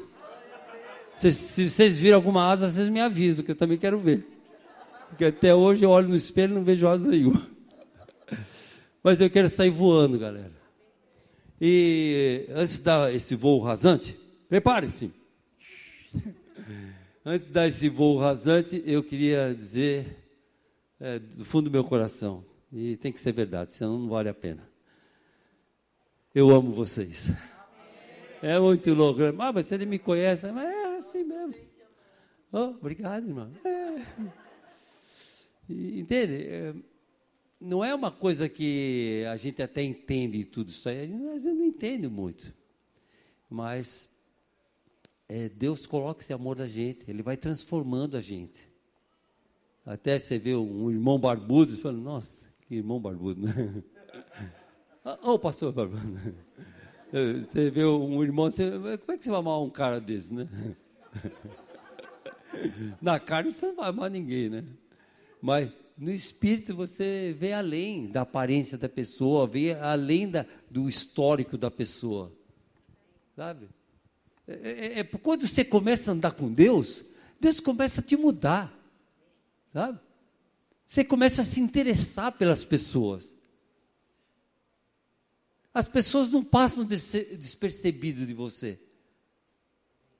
Se, 1.13 1.31
se 1.31 1.69
vocês 1.69 1.97
viram 1.97 2.17
alguma 2.17 2.49
asa, 2.51 2.69
vocês 2.69 2.89
me 2.89 2.99
avisam, 2.99 3.45
que 3.45 3.51
eu 3.51 3.55
também 3.55 3.77
quero 3.77 3.97
ver. 3.97 4.27
Porque 5.09 5.25
até 5.25 5.55
hoje 5.55 5.85
eu 5.85 5.89
olho 5.89 6.09
no 6.09 6.15
espelho 6.15 6.51
e 6.51 6.55
não 6.55 6.63
vejo 6.63 6.87
asa 6.87 7.07
nenhuma. 7.07 7.41
Mas 9.03 9.21
eu 9.21 9.29
quero 9.29 9.47
sair 9.49 9.69
voando, 9.69 10.19
galera. 10.19 10.51
E 11.61 12.45
antes 12.49 12.77
de 12.77 12.81
dar 12.81 13.13
esse 13.13 13.35
voo 13.35 13.59
rasante, 13.61 14.17
prepare-se. 14.49 15.11
Antes 17.25 17.47
de 17.47 17.53
dar 17.53 17.67
esse 17.67 17.87
voo 17.87 18.17
rasante, 18.17 18.83
eu 18.85 19.01
queria 19.01 19.53
dizer 19.55 20.17
é, 20.99 21.19
do 21.19 21.45
fundo 21.45 21.69
do 21.69 21.71
meu 21.71 21.83
coração, 21.83 22.43
e 22.71 22.97
tem 22.97 23.11
que 23.11 23.19
ser 23.19 23.31
verdade, 23.31 23.71
senão 23.71 23.97
não 23.97 24.09
vale 24.09 24.29
a 24.29 24.33
pena. 24.33 24.67
Eu 26.33 26.49
amo 26.49 26.73
vocês. 26.73 27.31
É 28.43 28.59
muito 28.59 28.93
louco. 28.93 29.21
Ah, 29.39 29.53
mas 29.53 29.71
ele 29.71 29.85
me 29.85 29.97
conhece, 29.97 30.51
mas 30.51 30.69
é 30.69 30.97
assim 30.97 31.23
mesmo. 31.23 31.55
Oh, 32.51 32.75
obrigado, 32.77 33.25
irmão. 33.25 33.49
É. 33.63 34.05
Entende? 35.69 36.47
É, 36.49 36.75
não 37.59 37.85
é 37.85 37.95
uma 37.95 38.11
coisa 38.11 38.49
que 38.49 39.23
a 39.31 39.37
gente 39.37 39.61
até 39.61 39.81
entende 39.81 40.43
tudo 40.43 40.67
isso 40.67 40.89
aí, 40.89 40.99
a 40.99 41.05
gente 41.05 41.23
não 41.23 41.63
entende 41.63 42.09
muito. 42.09 42.53
Mas 43.49 44.09
é, 45.29 45.47
Deus 45.47 45.85
coloca 45.85 46.21
esse 46.21 46.33
amor 46.33 46.57
na 46.57 46.67
gente, 46.67 47.09
Ele 47.09 47.23
vai 47.23 47.37
transformando 47.37 48.17
a 48.17 48.21
gente. 48.21 48.67
Até 49.85 50.19
você 50.19 50.37
vê 50.37 50.53
um 50.53 50.91
irmão 50.91 51.17
barbudo, 51.17 51.71
você 51.71 51.81
fala, 51.81 51.97
nossa, 51.97 52.45
que 52.67 52.75
irmão 52.75 52.99
barbudo, 52.99 53.41
né? 53.41 53.83
Ô, 55.23 55.31
oh, 55.31 55.39
pastor 55.39 55.71
barbudo. 55.71 56.35
Você 57.13 57.69
vê 57.69 57.85
um 57.85 58.23
irmão, 58.23 58.49
você, 58.49 58.71
como 58.71 59.11
é 59.11 59.17
que 59.17 59.23
você 59.23 59.29
vai 59.29 59.39
amar 59.39 59.61
um 59.61 59.69
cara 59.69 60.01
desse, 60.01 60.33
né? 60.33 60.49
Na 62.99 63.19
carne 63.19 63.51
você 63.51 63.67
não 63.67 63.75
vai 63.75 63.89
amar 63.89 64.09
ninguém, 64.09 64.49
né? 64.49 64.63
Mas 65.39 65.69
no 65.95 66.09
espírito 66.09 66.75
você 66.75 67.35
vê 67.37 67.53
além 67.53 68.07
da 68.07 68.21
aparência 68.21 68.79
da 68.79 68.89
pessoa, 68.89 69.45
vê 69.45 69.75
além 69.75 70.27
da, 70.27 70.43
do 70.71 70.89
histórico 70.89 71.55
da 71.55 71.69
pessoa. 71.69 72.31
Sabe? 73.35 73.69
É, 74.47 74.53
é, 74.53 74.99
é, 74.99 75.03
quando 75.03 75.47
você 75.47 75.63
começa 75.63 76.09
a 76.09 76.15
andar 76.15 76.31
com 76.31 76.51
Deus, 76.51 77.03
Deus 77.39 77.59
começa 77.59 78.01
a 78.01 78.03
te 78.03 78.17
mudar. 78.17 78.75
Sabe? 79.71 79.99
Você 80.87 81.03
começa 81.03 81.41
a 81.43 81.45
se 81.45 81.59
interessar 81.59 82.31
pelas 82.31 82.65
pessoas. 82.65 83.35
As 85.73 85.89
pessoas 85.89 86.31
não 86.31 86.43
passam 86.43 86.85
despercebido 86.85 88.25
de 88.25 88.33
você. 88.33 88.79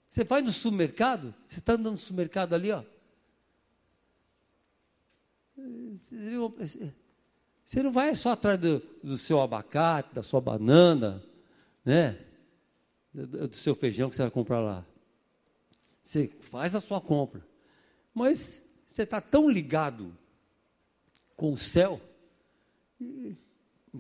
Você 0.10 0.24
vai 0.24 0.42
no 0.42 0.52
supermercado, 0.52 1.34
você 1.48 1.60
está 1.60 1.74
andando 1.74 1.94
no 1.94 1.98
supermercado 1.98 2.54
ali, 2.54 2.72
ó. 2.72 2.84
Você 7.66 7.84
não 7.84 7.92
vai 7.92 8.16
só 8.16 8.32
atrás 8.32 8.60
do, 8.60 8.80
do 9.04 9.18
seu 9.18 9.40
abacate, 9.42 10.14
da 10.16 10.24
sua 10.24 10.42
banana, 10.42 11.24
né? 11.86 12.20
do, 13.14 13.48
do 13.48 13.56
seu 13.56 13.76
feijão 13.76 14.10
que 14.10 14.16
você 14.16 14.24
vai 14.24 14.32
comprar 14.32 14.60
lá. 14.60 14.86
Você 16.04 16.32
faz 16.42 16.76
a 16.76 16.82
sua 16.82 17.00
compra. 17.00 17.46
Mas 18.14 18.62
você 18.88 19.04
está 19.04 19.22
tão 19.22 19.50
ligado 19.50 20.16
com 21.36 21.52
o 21.52 21.58
céu, 21.58 22.02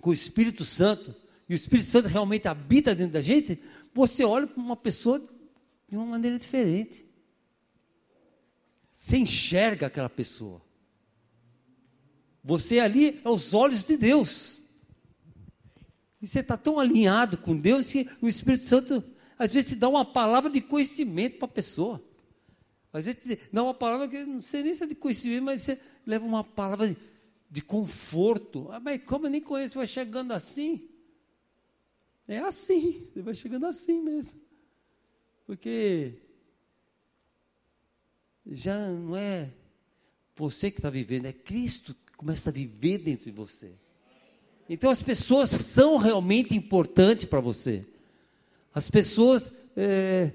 com 0.01 0.09
o 0.09 0.13
Espírito 0.13 0.65
Santo, 0.65 1.15
e 1.47 1.53
o 1.53 1.55
Espírito 1.55 1.87
Santo 1.87 2.07
realmente 2.07 2.47
habita 2.47 2.95
dentro 2.95 3.13
da 3.13 3.21
gente, 3.21 3.59
você 3.93 4.23
olha 4.23 4.47
para 4.47 4.61
uma 4.61 4.75
pessoa 4.75 5.19
de 5.87 5.95
uma 5.95 6.05
maneira 6.05 6.39
diferente. 6.39 7.05
Você 8.91 9.17
enxerga 9.17 9.87
aquela 9.87 10.09
pessoa. 10.09 10.61
Você 12.43 12.79
ali 12.79 13.21
é 13.23 13.29
os 13.29 13.53
olhos 13.53 13.85
de 13.85 13.97
Deus. 13.97 14.61
E 16.21 16.27
você 16.27 16.39
está 16.39 16.55
tão 16.55 16.79
alinhado 16.79 17.37
com 17.37 17.55
Deus 17.55 17.91
que 17.91 18.09
o 18.21 18.29
Espírito 18.29 18.65
Santo, 18.65 19.03
às 19.37 19.53
vezes, 19.53 19.71
te 19.71 19.75
dá 19.75 19.89
uma 19.89 20.05
palavra 20.05 20.49
de 20.49 20.61
conhecimento 20.61 21.37
para 21.37 21.45
a 21.45 21.51
pessoa. 21.51 22.01
Às 22.93 23.05
vezes, 23.05 23.21
te 23.21 23.39
dá 23.51 23.63
uma 23.63 23.73
palavra 23.73 24.07
que 24.07 24.23
não 24.23 24.41
sei 24.41 24.63
nem 24.63 24.73
se 24.73 24.83
é 24.83 24.87
de 24.87 24.95
conhecimento, 24.95 25.43
mas 25.43 25.61
você 25.61 25.79
leva 26.05 26.25
uma 26.25 26.43
palavra 26.43 26.87
de, 26.87 26.97
de 27.51 27.61
conforto. 27.61 28.69
Ah, 28.71 28.79
mas 28.79 29.03
como 29.03 29.25
eu 29.25 29.31
nem 29.31 29.41
conheço, 29.41 29.75
vai 29.75 29.87
chegando 29.87 30.31
assim. 30.31 30.87
É 32.27 32.39
assim, 32.39 33.07
você 33.13 33.21
vai 33.21 33.33
chegando 33.33 33.65
assim 33.65 34.01
mesmo. 34.01 34.39
Porque 35.45 36.13
já 38.45 38.89
não 38.89 39.15
é 39.15 39.51
você 40.35 40.71
que 40.71 40.79
está 40.79 40.89
vivendo, 40.89 41.25
é 41.25 41.33
Cristo 41.33 41.93
que 41.93 42.13
começa 42.13 42.49
a 42.49 42.53
viver 42.53 42.97
dentro 42.97 43.25
de 43.25 43.31
você. 43.31 43.73
Então 44.69 44.89
as 44.89 45.03
pessoas 45.03 45.49
são 45.49 45.97
realmente 45.97 46.55
importantes 46.55 47.25
para 47.25 47.39
você. 47.39 47.85
As 48.73 48.89
pessoas 48.89 49.51
é, 49.75 50.31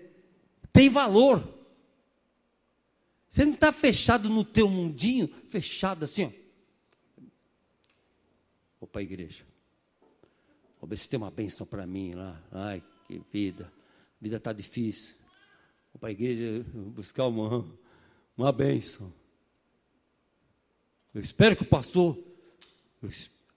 têm 0.72 0.88
valor. 0.88 1.56
Você 3.28 3.44
não 3.44 3.54
está 3.54 3.72
fechado 3.72 4.28
no 4.28 4.44
teu 4.44 4.68
mundinho, 4.68 5.28
fechado 5.48 6.04
assim, 6.04 6.24
ó. 6.24 6.30
Vou 8.80 8.88
para 8.88 9.00
a 9.00 9.04
igreja. 9.04 9.44
Vou 10.80 10.88
ver 10.88 10.96
se 10.96 11.08
tem 11.08 11.18
uma 11.18 11.30
bênção 11.30 11.66
para 11.66 11.86
mim 11.86 12.12
lá. 12.12 12.40
Ai, 12.52 12.82
que 13.06 13.20
vida. 13.32 13.72
A 14.20 14.22
vida 14.22 14.36
está 14.36 14.52
difícil. 14.52 15.14
Vou 15.92 16.00
para 16.00 16.10
a 16.10 16.12
igreja 16.12 16.64
buscar 16.74 17.26
uma, 17.26 17.64
uma 18.36 18.52
bênção. 18.52 19.12
Eu 21.14 21.20
espero 21.20 21.56
que 21.56 21.62
o 21.62 21.66
pastor 21.66 22.16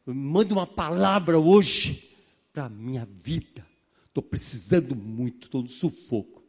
mande 0.06 0.52
uma 0.52 0.66
palavra 0.66 1.38
hoje 1.40 2.16
para 2.52 2.66
a 2.66 2.70
minha 2.70 3.06
vida. 3.06 3.66
Estou 4.08 4.24
precisando 4.24 4.96
muito, 4.96 5.46
estou 5.46 5.62
no 5.62 5.70
sufoco. 5.70 6.42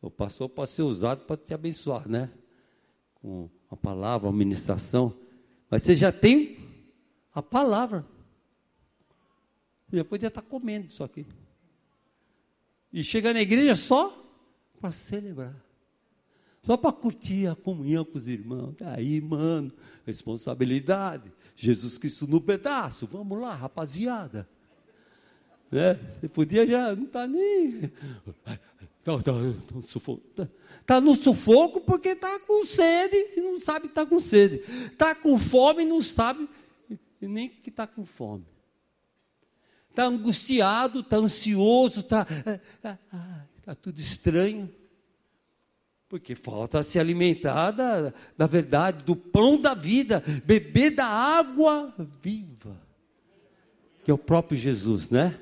O 0.00 0.10
pastor 0.10 0.48
pode 0.48 0.70
ser 0.70 0.82
usado 0.82 1.24
para 1.26 1.36
te 1.36 1.52
abençoar, 1.52 2.08
né? 2.08 2.30
Com 3.14 3.50
a 3.70 3.76
palavra, 3.76 4.28
a 4.28 4.32
ministração. 4.32 5.14
Mas 5.70 5.82
você 5.82 5.94
já 5.94 6.10
tem 6.10 6.57
a 7.34 7.42
palavra. 7.42 8.06
Já 9.92 10.04
podia 10.04 10.28
estar 10.28 10.42
comendo 10.42 10.88
isso 10.88 11.02
aqui. 11.02 11.26
E 12.92 13.02
chega 13.02 13.32
na 13.32 13.40
igreja 13.40 13.74
só 13.74 14.24
para 14.80 14.90
celebrar. 14.90 15.54
Só 16.62 16.76
para 16.76 16.92
curtir 16.92 17.46
a 17.46 17.54
comunhão 17.54 18.04
com 18.04 18.18
os 18.18 18.28
irmãos. 18.28 18.74
Aí, 18.80 19.20
mano, 19.20 19.72
responsabilidade. 20.04 21.32
Jesus 21.56 21.98
Cristo 21.98 22.26
no 22.26 22.40
pedaço. 22.40 23.06
Vamos 23.06 23.40
lá, 23.40 23.54
rapaziada. 23.54 24.48
Né? 25.70 25.94
Você 25.94 26.28
podia 26.28 26.66
já, 26.66 26.94
não 26.94 27.04
está 27.04 27.26
nem. 27.26 27.90
Tá, 29.04 29.16
tá, 29.18 29.22
tá, 29.22 29.32
no 29.74 29.82
sufoco. 29.82 30.20
Tá, 30.34 30.46
tá 30.84 31.00
porque 31.86 32.10
está 32.10 32.38
com 32.40 32.64
sede 32.64 33.16
e 33.36 33.40
não 33.40 33.58
sabe 33.58 33.86
que 33.86 33.92
está 33.92 34.04
com 34.04 34.20
sede. 34.20 34.62
Está 34.92 35.14
com 35.14 35.38
fome 35.38 35.82
e 35.82 35.86
não 35.86 36.02
sabe 36.02 36.48
nem 37.26 37.48
que 37.48 37.70
está 37.70 37.86
com 37.86 38.04
fome. 38.04 38.46
Está 39.90 40.04
angustiado, 40.04 41.00
está 41.00 41.16
ansioso, 41.16 42.00
está 42.00 42.24
tá 43.64 43.74
tudo 43.74 43.98
estranho. 43.98 44.72
Porque 46.08 46.34
falta 46.34 46.82
se 46.82 46.98
alimentar 46.98 47.72
da, 47.72 48.14
da 48.36 48.46
verdade, 48.46 49.04
do 49.04 49.14
pão 49.14 49.60
da 49.60 49.74
vida, 49.74 50.22
beber 50.44 50.90
da 50.90 51.04
água 51.04 51.92
viva, 52.22 52.80
que 54.04 54.10
é 54.10 54.14
o 54.14 54.18
próprio 54.18 54.56
Jesus, 54.56 55.10
né? 55.10 55.38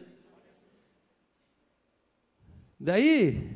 Daí, 2.81 3.49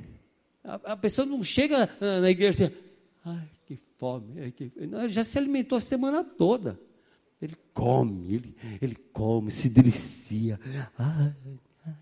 a, 0.62 0.92
a 0.92 0.96
pessoa 0.96 1.26
não 1.26 1.42
chega 1.42 1.88
na 2.00 2.30
igreja 2.30 2.66
assim, 2.66 2.76
ai, 3.24 3.50
que 3.66 3.76
fome. 3.96 4.40
Ai, 4.40 4.52
que... 4.52 4.70
Não, 4.86 5.08
já 5.08 5.24
se 5.24 5.36
alimentou 5.36 5.78
a 5.78 5.80
semana 5.80 6.22
toda. 6.22 6.78
Ele 7.40 7.56
come, 7.72 8.34
ele, 8.34 8.54
ele 8.82 8.94
come, 8.94 9.50
se 9.50 9.70
delicia. 9.70 10.60
Ai, 10.98 11.34
ai. 11.86 11.94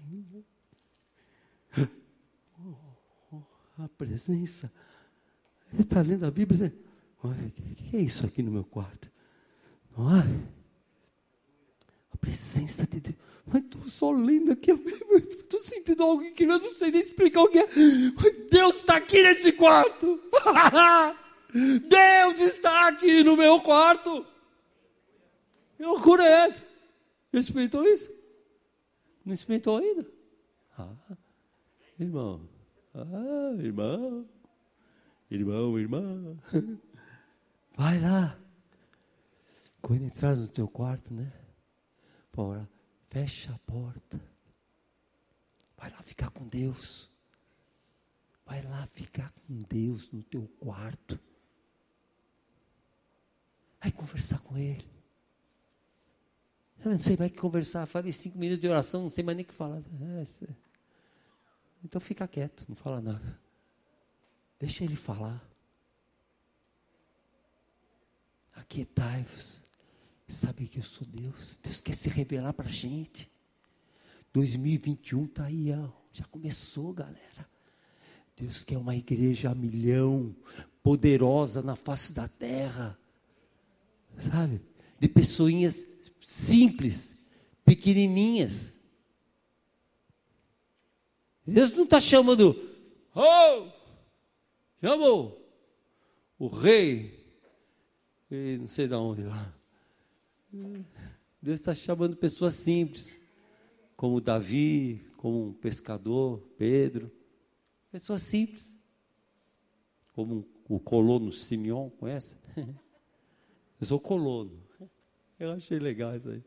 Oh, 2.60 2.74
oh, 3.32 3.42
a 3.82 3.88
presença. 3.88 4.70
Ele 5.72 5.82
está 5.82 6.02
lendo 6.02 6.26
a 6.26 6.30
Bíblia 6.30 6.66
e 6.66 6.68
diz, 6.68 6.78
o 7.22 7.32
que 7.74 7.96
é 7.96 8.00
isso 8.00 8.26
aqui 8.26 8.42
no 8.42 8.50
meu 8.50 8.64
quarto? 8.64 9.10
A 9.96 10.24
presença 12.20 12.86
de 12.86 13.00
Deus. 13.00 13.16
Mas 13.46 13.62
estou 13.62 13.82
só 13.84 14.10
lendo 14.10 14.52
aqui, 14.52 14.70
estou 14.70 15.60
sentindo 15.60 16.02
algo 16.02 16.30
que 16.32 16.44
eu 16.44 16.48
não 16.48 16.70
sei 16.70 16.90
nem 16.90 17.00
explicar 17.00 17.42
o 17.42 17.48
que 17.48 17.58
é. 17.58 17.66
Deus 18.50 18.76
está 18.76 18.96
aqui 18.96 19.22
nesse 19.22 19.52
quarto. 19.52 20.20
Deus 21.88 22.40
está 22.40 22.88
aqui 22.88 23.24
no 23.24 23.36
meu 23.36 23.60
quarto. 23.60 24.26
Que 25.78 25.84
loucura 25.84 26.24
é 26.24 26.46
essa? 26.46 26.60
Experimentou 27.32 27.86
isso? 27.86 28.10
Não 29.24 29.32
experimentou 29.32 29.78
ainda? 29.78 30.04
Ah, 30.76 31.16
irmão. 32.00 32.48
Ah, 32.92 33.54
irmão. 33.62 34.28
Irmão, 35.30 35.78
irmã. 35.78 36.36
Vai 37.76 38.00
lá. 38.00 38.36
Quando 39.80 40.02
entrar 40.02 40.34
no 40.34 40.48
teu 40.48 40.66
quarto, 40.66 41.14
né? 41.14 41.32
Para 42.32 42.68
Fecha 43.08 43.54
a 43.54 43.58
porta. 43.60 44.20
Vai 45.76 45.92
lá 45.92 46.02
ficar 46.02 46.30
com 46.30 46.48
Deus. 46.48 47.08
Vai 48.44 48.62
lá 48.62 48.84
ficar 48.86 49.30
com 49.30 49.58
Deus 49.58 50.10
no 50.10 50.24
teu 50.24 50.48
quarto. 50.58 51.20
Vai 53.80 53.92
conversar 53.92 54.40
com 54.40 54.58
Ele. 54.58 54.97
Eu 56.84 56.92
não 56.92 56.98
sei 56.98 57.16
mais 57.16 57.30
o 57.30 57.34
que 57.34 57.40
conversar. 57.40 57.86
Falei 57.86 58.12
cinco 58.12 58.38
minutos 58.38 58.60
de 58.60 58.68
oração, 58.68 59.02
não 59.02 59.10
sei 59.10 59.24
mais 59.24 59.36
nem 59.36 59.44
o 59.44 59.48
que 59.48 59.54
falar. 59.54 59.78
É, 59.78 60.24
então 61.84 62.00
fica 62.00 62.26
quieto, 62.26 62.64
não 62.68 62.76
fala 62.76 63.00
nada. 63.00 63.38
Deixa 64.58 64.84
Ele 64.84 64.96
falar. 64.96 65.42
Aquietai-vos 68.54 69.60
saber 70.26 70.68
que 70.68 70.78
eu 70.78 70.82
sou 70.82 71.06
Deus. 71.06 71.58
Deus 71.62 71.80
quer 71.80 71.94
se 71.94 72.08
revelar 72.08 72.52
para 72.52 72.66
a 72.68 72.72
gente. 72.72 73.30
2021 74.32 75.24
está 75.24 75.44
aí, 75.44 75.72
ó. 75.72 75.88
já 76.12 76.24
começou, 76.24 76.92
galera. 76.92 77.48
Deus 78.36 78.62
quer 78.62 78.78
uma 78.78 78.94
igreja 78.94 79.50
a 79.50 79.54
milhão, 79.54 80.34
poderosa 80.82 81.60
na 81.60 81.74
face 81.74 82.12
da 82.12 82.28
terra, 82.28 82.96
sabe? 84.16 84.60
De 84.98 85.08
pessoinhas 85.08 85.84
simples, 86.20 87.16
pequenininhas. 87.64 88.74
Deus 91.46 91.72
não 91.72 91.84
está 91.84 92.00
chamando, 92.00 92.54
oh, 93.14 93.68
chamou 94.80 95.38
o 96.38 96.46
rei, 96.46 97.18
e 98.30 98.58
não 98.58 98.66
sei 98.66 98.86
de 98.86 98.94
onde 98.94 99.22
lá. 99.22 99.54
Deus 101.40 101.60
está 101.60 101.74
chamando 101.74 102.16
pessoas 102.16 102.54
simples, 102.54 103.18
como 103.96 104.20
Davi, 104.20 105.04
como 105.16 105.48
um 105.48 105.52
pescador, 105.52 106.40
Pedro, 106.56 107.10
pessoas 107.90 108.22
simples, 108.22 108.76
como 110.12 110.46
o 110.68 110.78
colono 110.78 111.32
Simeão, 111.32 111.90
conhece? 111.90 112.34
Eu 113.80 113.86
sou 113.86 114.00
colono. 114.00 114.67
Eu 115.38 115.52
achei 115.52 115.78
legal 115.78 116.16
isso 116.16 116.28
aí. 116.28 116.42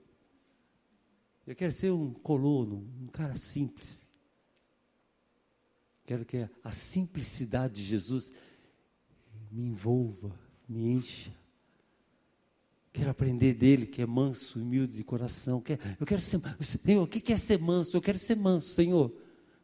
Eu 1.47 1.55
quero 1.55 1.71
ser 1.71 1.91
um 1.91 2.13
colono, 2.13 2.87
um 3.01 3.07
cara 3.07 3.35
simples. 3.35 4.05
Quero 6.05 6.25
que 6.25 6.47
a 6.63 6.71
simplicidade 6.71 7.75
de 7.75 7.83
Jesus 7.83 8.33
me 9.51 9.63
envolva, 9.63 10.37
me 10.67 10.89
encha. 10.91 11.31
Quero 12.93 13.09
aprender 13.09 13.53
dele, 13.53 13.85
que 13.85 14.01
é 14.01 14.05
manso, 14.05 14.59
humilde 14.59 14.93
de 14.93 15.03
coração. 15.03 15.63
Eu 15.99 16.05
quero 16.05 16.21
ser. 16.21 16.41
Senhor, 16.61 17.03
o 17.03 17.07
que 17.07 17.31
é 17.31 17.37
ser 17.37 17.57
manso? 17.57 17.95
Eu 17.95 18.01
quero 18.01 18.17
ser 18.17 18.35
manso, 18.35 18.73
Senhor. 18.73 19.15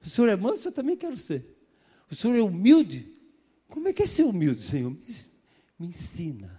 O 0.02 0.08
Senhor 0.08 0.30
é 0.30 0.36
manso, 0.36 0.70
eu 0.70 0.72
também 0.72 0.96
quero 0.96 1.18
ser. 1.18 1.46
O 2.10 2.16
Senhor 2.16 2.36
é 2.38 2.42
humilde? 2.42 3.14
Como 3.68 3.88
é 3.90 3.94
que 3.94 4.04
é 4.04 4.06
ser 4.06 4.24
humilde, 4.24 4.62
Senhor? 4.62 4.92
Me 5.78 5.88
ensina. 5.88 6.57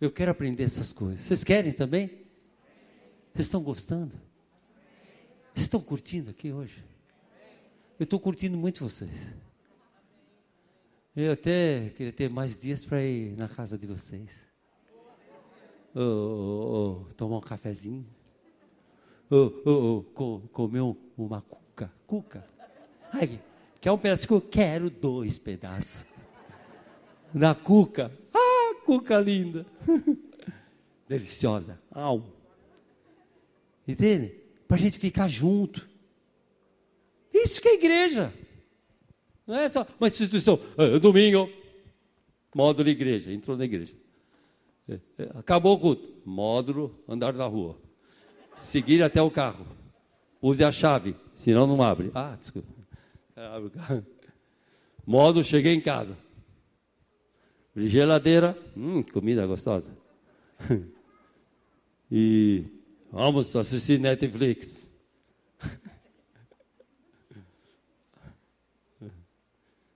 Eu 0.00 0.10
quero 0.10 0.30
aprender 0.30 0.64
essas 0.64 0.92
coisas. 0.92 1.20
Vocês 1.20 1.42
querem 1.42 1.72
também? 1.72 2.06
Vocês 3.32 3.46
estão 3.46 3.62
gostando? 3.62 4.14
Vocês 5.52 5.66
estão 5.66 5.80
curtindo 5.80 6.30
aqui 6.30 6.52
hoje? 6.52 6.84
Eu 7.98 8.04
estou 8.04 8.20
curtindo 8.20 8.56
muito 8.56 8.84
vocês. 8.84 9.10
Eu 11.16 11.32
até 11.32 11.90
queria 11.96 12.12
ter 12.12 12.30
mais 12.30 12.56
dias 12.56 12.84
para 12.84 13.02
ir 13.02 13.36
na 13.36 13.48
casa 13.48 13.76
de 13.76 13.86
vocês 13.86 14.30
tomar 17.16 17.38
um 17.38 17.40
cafezinho, 17.40 18.06
oh, 19.30 20.02
comer 20.52 20.80
uma 21.16 21.42
cuca, 21.42 21.92
cuca. 22.06 22.46
Ai, 23.12 23.40
quer 23.80 23.90
um 23.90 23.98
pedaço 23.98 24.28
cuca? 24.28 24.46
Quero 24.48 24.90
dois 24.90 25.38
pedaços. 25.38 26.04
Na 27.32 27.54
cuca, 27.54 28.12
ah, 28.32 28.47
cuca 28.88 29.20
linda, 29.20 29.66
deliciosa, 31.06 31.78
au. 31.90 32.24
Entende? 33.86 34.34
Para 34.66 34.78
a 34.78 34.80
gente 34.80 34.98
ficar 34.98 35.28
junto. 35.28 35.86
Isso 37.30 37.60
que 37.60 37.68
é 37.68 37.74
igreja. 37.74 38.32
Não 39.46 39.56
é 39.56 39.68
só 39.68 39.86
uma 40.00 40.08
instituição. 40.08 40.58
É, 40.78 40.98
domingo, 40.98 41.50
módulo 42.54 42.88
igreja, 42.88 43.30
entrou 43.30 43.58
na 43.58 43.66
igreja. 43.66 43.94
É, 44.88 44.98
é, 45.18 45.30
acabou 45.34 45.76
o 45.76 45.78
culto. 45.78 46.08
Módulo, 46.24 46.98
andar 47.06 47.34
na 47.34 47.44
rua. 47.44 47.78
Seguir 48.56 49.02
até 49.02 49.20
o 49.20 49.30
carro. 49.30 49.66
Use 50.40 50.64
a 50.64 50.72
chave, 50.72 51.14
senão 51.34 51.66
não 51.66 51.82
abre. 51.82 52.10
Ah, 52.14 52.38
desculpa. 52.40 52.72
Abre 53.36 53.66
o 53.66 53.70
carro. 53.70 54.06
Módulo, 55.06 55.44
cheguei 55.44 55.74
em 55.74 55.80
casa. 55.80 56.16
Geladeira, 57.76 58.58
hum, 58.76 59.02
comida 59.02 59.46
gostosa. 59.46 59.96
e 62.10 62.64
vamos 63.12 63.54
assistir 63.54 64.00
Netflix. 64.00 64.88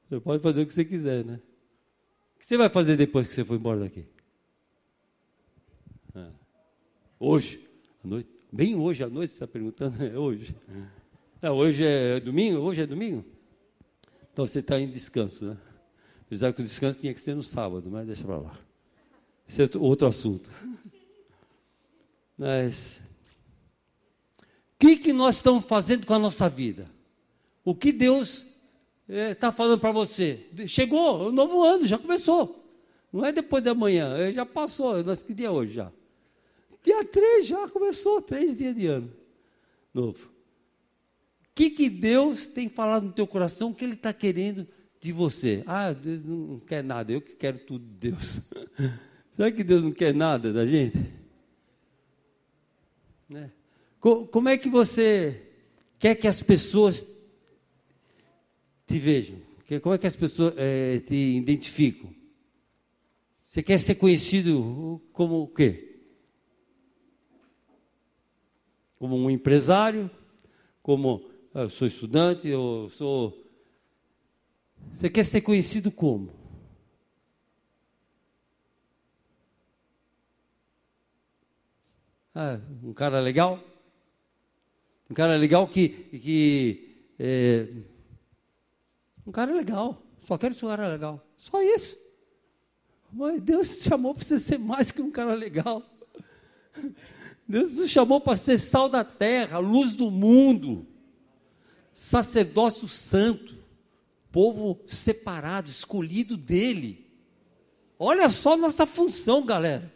Você 0.08 0.20
pode 0.20 0.42
fazer 0.42 0.61
o 0.61 0.66
que 0.66 0.74
você 0.74 0.85
quiser, 0.85 1.24
né? 1.24 1.40
O 2.37 2.38
que 2.38 2.44
você 2.44 2.58
vai 2.58 2.68
fazer 2.68 2.98
depois 2.98 3.26
que 3.26 3.32
você 3.32 3.44
for 3.46 3.54
embora 3.54 3.80
daqui? 3.80 4.04
Hoje, 7.24 7.64
à 8.04 8.08
noite. 8.08 8.28
Bem 8.50 8.74
hoje 8.74 9.04
à 9.04 9.08
noite, 9.08 9.30
você 9.30 9.37
está 9.37 9.46
perguntando? 9.46 9.96
É 10.04 10.18
hoje. 10.18 10.56
É, 11.40 11.48
hoje 11.48 11.85
é 11.85 12.18
domingo? 12.18 12.58
Hoje 12.58 12.82
é 12.82 12.87
domingo? 12.87 13.24
Então 14.32 14.44
você 14.44 14.58
está 14.58 14.80
em 14.80 14.90
descanso, 14.90 15.44
né? 15.44 15.56
Apesar 16.33 16.51
que 16.55 16.62
o 16.62 16.64
descanso 16.64 16.99
tinha 16.99 17.12
que 17.12 17.21
ser 17.21 17.35
no 17.35 17.42
sábado, 17.42 17.90
mas 17.90 18.07
deixa 18.07 18.25
para 18.25 18.38
lá. 18.38 18.59
Esse 19.47 19.64
é 19.64 19.68
outro 19.79 20.07
assunto. 20.07 20.49
Mas 22.38 23.03
o 24.40 24.79
que, 24.79 24.97
que 24.97 25.12
nós 25.12 25.37
estamos 25.37 25.62
fazendo 25.66 26.07
com 26.07 26.14
a 26.14 26.18
nossa 26.18 26.49
vida? 26.49 26.90
O 27.62 27.75
que 27.75 27.92
Deus 27.92 28.47
está 29.07 29.49
é, 29.49 29.53
falando 29.53 29.79
para 29.79 29.92
você? 29.92 30.47
Chegou 30.66 31.29
o 31.29 31.33
novo 31.33 31.62
ano, 31.62 31.87
já 31.87 31.99
começou. 31.99 32.66
Não 33.12 33.27
é 33.27 33.31
depois 33.31 33.62
da 33.62 33.75
manhã, 33.75 34.16
é, 34.16 34.33
já 34.33 34.47
passou. 34.47 35.05
Nós 35.05 35.23
que 35.23 35.35
dia 35.35 35.49
é 35.49 35.51
hoje 35.51 35.75
já? 35.75 35.92
Dia 36.83 37.05
3 37.05 37.47
já 37.47 37.68
começou, 37.68 38.23
três 38.23 38.57
dias 38.57 38.75
de 38.75 38.87
ano 38.87 39.12
novo. 39.92 40.31
O 41.42 41.55
que, 41.55 41.68
que 41.68 41.90
Deus 41.90 42.47
tem 42.47 42.71
falado 42.71 43.05
no 43.05 43.12
teu 43.12 43.27
coração, 43.27 43.68
o 43.68 43.75
que 43.75 43.85
Ele 43.85 43.92
está 43.92 44.14
querendo 44.14 44.66
de 45.02 45.10
você? 45.10 45.64
Ah, 45.66 45.92
Deus 45.92 46.24
não 46.24 46.60
quer 46.60 46.82
nada, 46.82 47.12
eu 47.12 47.20
que 47.20 47.34
quero 47.34 47.58
tudo 47.58 47.84
de 47.84 48.10
Deus. 48.10 48.48
Será 49.34 49.50
que 49.50 49.64
Deus 49.64 49.82
não 49.82 49.90
quer 49.90 50.14
nada 50.14 50.52
da 50.52 50.64
gente? 50.64 50.98
Né? 53.28 53.50
Como 53.98 54.48
é 54.48 54.56
que 54.56 54.68
você 54.68 55.42
quer 55.98 56.14
que 56.14 56.28
as 56.28 56.40
pessoas 56.40 57.04
te 58.86 58.98
vejam? 58.98 59.36
Como 59.80 59.94
é 59.94 59.98
que 59.98 60.06
as 60.06 60.14
pessoas 60.14 60.54
é, 60.56 61.00
te 61.00 61.14
identificam? 61.14 62.14
Você 63.42 63.62
quer 63.62 63.78
ser 63.78 63.96
conhecido 63.96 65.02
como 65.12 65.42
o 65.42 65.48
quê? 65.48 65.98
Como 68.98 69.16
um 69.16 69.28
empresário? 69.28 70.10
Como 70.82 71.28
ah, 71.54 71.62
eu 71.62 71.70
sou 71.70 71.86
estudante, 71.86 72.48
eu 72.48 72.88
sou. 72.88 73.41
Você 74.90 75.11
quer 75.11 75.25
ser 75.25 75.42
conhecido 75.42 75.90
como? 75.90 76.33
Ah, 82.35 82.59
um 82.83 82.95
cara 82.95 83.21
legal? 83.21 83.62
Um 85.11 85.14
cara 85.14 85.37
legal 85.37 85.68
que. 85.68 85.88
que 85.88 87.07
é, 87.18 87.68
um 89.27 89.31
cara 89.31 89.53
legal. 89.53 90.03
Só 90.27 90.38
quero 90.38 90.55
ser 90.55 90.64
um 90.64 90.68
cara 90.71 90.88
legal. 90.88 91.23
Só 91.37 91.62
isso. 91.62 91.99
Mas 93.12 93.40
Deus 93.42 93.79
te 93.79 93.88
chamou 93.90 94.14
para 94.14 94.25
você 94.25 94.38
ser 94.38 94.59
mais 94.59 94.90
que 94.90 95.03
um 95.03 95.11
cara 95.11 95.35
legal. 95.35 95.83
Deus 97.47 97.75
nos 97.75 97.90
chamou 97.90 98.21
para 98.21 98.37
ser 98.37 98.57
sal 98.57 98.88
da 98.88 99.05
terra, 99.05 99.59
luz 99.59 99.92
do 99.92 100.11
mundo, 100.11 100.87
sacerdócio 101.92 102.88
santo, 102.88 103.62
povo 104.33 104.81
separado, 104.88 105.68
escolhido 105.68 106.37
dele. 106.37 107.07
Olha 107.99 108.29
só 108.31 108.57
nossa 108.57 108.87
função, 108.87 109.45
galera. 109.45 109.92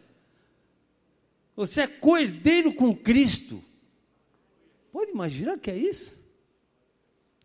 Você 1.55 1.81
é 1.81 1.87
cordeiro 1.87 2.71
com 2.73 2.95
Cristo. 2.95 3.61
Pode 4.91 5.11
imaginar 5.11 5.57
que 5.57 5.71
é 5.71 5.77
isso? 5.77 6.15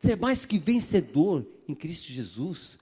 Você 0.01 0.13
é 0.13 0.17
mais 0.17 0.45
que 0.45 0.59
vencedor 0.59 1.47
em 1.67 1.75
Cristo 1.75 2.13
Jesus. 2.13 2.79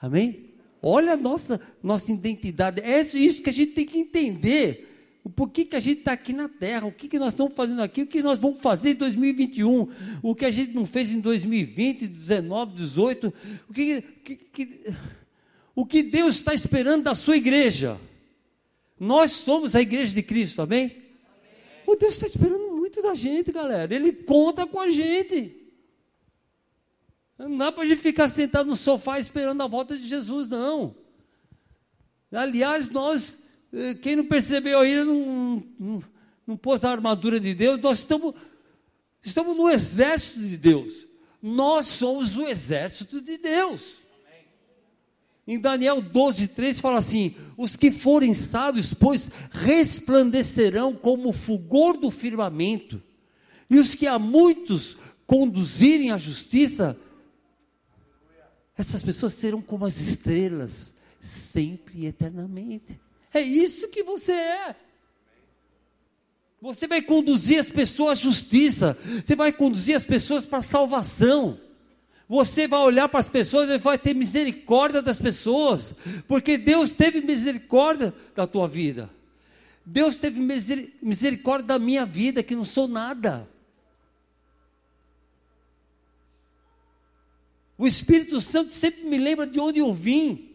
Amém? 0.00 0.52
Olha 0.80 1.14
a 1.14 1.16
nossa, 1.16 1.60
nossa 1.82 2.12
identidade. 2.12 2.80
É 2.80 3.00
isso 3.00 3.42
que 3.42 3.50
a 3.50 3.52
gente 3.52 3.72
tem 3.72 3.86
que 3.86 3.98
entender. 3.98 4.91
O 5.24 5.30
porquê 5.30 5.64
que 5.64 5.76
a 5.76 5.80
gente 5.80 6.00
está 6.00 6.12
aqui 6.12 6.32
na 6.32 6.48
Terra, 6.48 6.86
o 6.86 6.92
que, 6.92 7.06
que 7.08 7.18
nós 7.18 7.32
estamos 7.32 7.54
fazendo 7.54 7.80
aqui, 7.80 8.02
o 8.02 8.06
que 8.06 8.22
nós 8.22 8.38
vamos 8.38 8.60
fazer 8.60 8.90
em 8.90 8.94
2021, 8.94 9.88
o 10.20 10.34
que 10.34 10.44
a 10.44 10.50
gente 10.50 10.72
não 10.72 10.84
fez 10.84 11.10
em 11.10 11.20
2020, 11.20 12.08
2019, 12.08 12.72
2018, 12.72 13.34
o 13.68 13.72
que, 13.72 14.02
que, 14.02 14.36
que, 14.36 14.94
o 15.74 15.86
que 15.86 16.02
Deus 16.02 16.36
está 16.36 16.52
esperando 16.52 17.04
da 17.04 17.14
sua 17.14 17.36
igreja. 17.36 18.00
Nós 18.98 19.30
somos 19.30 19.76
a 19.76 19.80
igreja 19.80 20.12
de 20.14 20.22
Cristo, 20.22 20.60
amém? 20.60 20.84
amém. 20.86 21.02
O 21.86 21.96
Deus 21.96 22.14
está 22.14 22.26
esperando 22.26 22.72
muito 22.76 23.00
da 23.00 23.14
gente, 23.14 23.52
galera. 23.52 23.94
Ele 23.94 24.12
conta 24.12 24.66
com 24.66 24.80
a 24.80 24.90
gente. 24.90 25.56
Não 27.38 27.56
dá 27.56 27.72
para 27.72 27.84
a 27.84 27.86
gente 27.86 28.00
ficar 28.00 28.28
sentado 28.28 28.68
no 28.68 28.76
sofá 28.76 29.18
esperando 29.18 29.62
a 29.62 29.66
volta 29.66 29.96
de 29.96 30.06
Jesus, 30.06 30.48
não. 30.48 30.94
Aliás, 32.30 32.88
nós, 32.88 33.41
quem 34.02 34.16
não 34.16 34.26
percebeu 34.26 34.80
ainda, 34.80 35.04
não, 35.04 35.62
não, 35.78 36.04
não 36.46 36.56
pôs 36.56 36.84
a 36.84 36.90
armadura 36.90 37.40
de 37.40 37.54
Deus, 37.54 37.80
nós 37.80 38.00
estamos, 38.00 38.34
estamos 39.22 39.56
no 39.56 39.70
exército 39.70 40.40
de 40.40 40.56
Deus. 40.56 41.06
Nós 41.40 41.86
somos 41.86 42.36
o 42.36 42.46
exército 42.46 43.20
de 43.20 43.38
Deus. 43.38 44.02
Em 45.46 45.58
Daniel 45.58 46.00
12, 46.00 46.48
3 46.48 46.78
fala 46.80 46.98
assim: 46.98 47.34
Os 47.56 47.74
que 47.76 47.90
forem 47.90 48.32
sábios, 48.32 48.94
pois 48.94 49.30
resplandecerão 49.50 50.94
como 50.94 51.30
o 51.30 51.32
fulgor 51.32 51.96
do 51.96 52.10
firmamento, 52.10 53.02
e 53.68 53.76
os 53.76 53.94
que 53.94 54.06
a 54.06 54.18
muitos 54.18 54.96
conduzirem 55.26 56.12
à 56.12 56.18
justiça, 56.18 56.96
essas 58.76 59.02
pessoas 59.02 59.34
serão 59.34 59.60
como 59.60 59.84
as 59.84 59.98
estrelas, 59.98 60.94
sempre 61.20 62.00
e 62.00 62.06
eternamente. 62.06 63.00
É 63.32 63.40
isso 63.40 63.88
que 63.88 64.02
você 64.02 64.32
é. 64.32 64.76
Você 66.60 66.86
vai 66.86 67.02
conduzir 67.02 67.58
as 67.58 67.68
pessoas 67.68 68.18
à 68.18 68.22
justiça, 68.22 68.96
você 69.24 69.34
vai 69.34 69.52
conduzir 69.52 69.96
as 69.96 70.04
pessoas 70.04 70.46
para 70.46 70.58
a 70.58 70.62
salvação. 70.62 71.58
Você 72.28 72.68
vai 72.68 72.80
olhar 72.80 73.08
para 73.08 73.20
as 73.20 73.28
pessoas 73.28 73.68
e 73.68 73.78
vai 73.78 73.98
ter 73.98 74.14
misericórdia 74.14 75.02
das 75.02 75.18
pessoas, 75.18 75.92
porque 76.28 76.56
Deus 76.56 76.92
teve 76.92 77.20
misericórdia 77.20 78.14
da 78.34 78.46
tua 78.46 78.68
vida. 78.68 79.10
Deus 79.84 80.16
teve 80.16 80.40
misericórdia 81.02 81.66
da 81.66 81.78
minha 81.78 82.06
vida, 82.06 82.42
que 82.42 82.54
não 82.54 82.64
sou 82.64 82.86
nada. 82.86 83.48
O 87.76 87.86
Espírito 87.86 88.40
Santo 88.40 88.72
sempre 88.72 89.02
me 89.02 89.18
lembra 89.18 89.44
de 89.44 89.58
onde 89.58 89.80
eu 89.80 89.92
vim. 89.92 90.51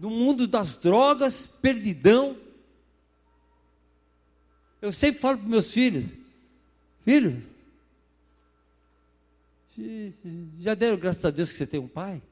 No 0.00 0.08
mundo 0.08 0.46
das 0.46 0.78
drogas, 0.78 1.46
perdidão. 1.46 2.34
Eu 4.80 4.94
sempre 4.94 5.20
falo 5.20 5.36
para 5.36 5.46
meus 5.46 5.70
filhos: 5.70 6.06
Filho, 7.04 7.42
já 10.58 10.74
deram 10.74 10.96
graças 10.96 11.22
a 11.22 11.30
Deus 11.30 11.52
que 11.52 11.58
você 11.58 11.66
tem 11.66 11.78
um 11.78 11.86
pai? 11.86 12.22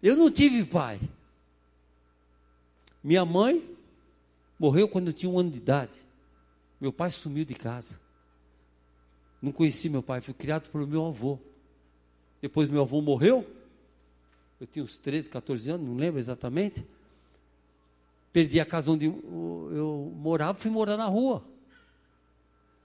Eu 0.00 0.16
não 0.16 0.30
tive 0.30 0.64
pai. 0.64 1.00
Minha 3.02 3.24
mãe 3.24 3.68
morreu 4.56 4.88
quando 4.88 5.08
eu 5.08 5.12
tinha 5.12 5.28
um 5.28 5.40
ano 5.40 5.50
de 5.50 5.56
idade. 5.56 6.00
Meu 6.80 6.92
pai 6.92 7.10
sumiu 7.10 7.44
de 7.44 7.54
casa. 7.54 7.98
Não 9.42 9.50
conheci 9.50 9.88
meu 9.88 10.04
pai, 10.04 10.20
fui 10.20 10.34
criado 10.34 10.70
pelo 10.70 10.86
meu 10.86 11.04
avô. 11.04 11.36
Depois 12.40 12.68
meu 12.68 12.82
avô 12.82 13.02
morreu. 13.02 13.58
Eu 14.60 14.66
tinha 14.66 14.84
uns 14.84 14.98
13, 14.98 15.30
14 15.30 15.70
anos, 15.70 15.88
não 15.88 15.96
lembro 15.96 16.20
exatamente. 16.20 16.84
Perdi 18.30 18.60
a 18.60 18.66
casa 18.66 18.90
onde 18.90 19.06
eu 19.06 20.12
morava, 20.16 20.58
fui 20.58 20.70
morar 20.70 20.98
na 20.98 21.06
rua. 21.06 21.42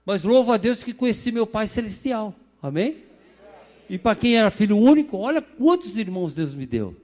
Mas 0.04 0.24
louvo 0.24 0.52
a 0.52 0.56
Deus 0.56 0.82
que 0.82 0.94
conheci 0.94 1.30
meu 1.30 1.46
Pai 1.46 1.66
Celestial. 1.66 2.34
Amém? 2.62 3.04
E 3.90 3.98
para 3.98 4.16
quem 4.16 4.36
era 4.36 4.50
filho 4.50 4.78
único, 4.78 5.18
olha 5.18 5.42
quantos 5.42 5.98
irmãos 5.98 6.34
Deus 6.34 6.54
me 6.54 6.64
deu. 6.64 6.96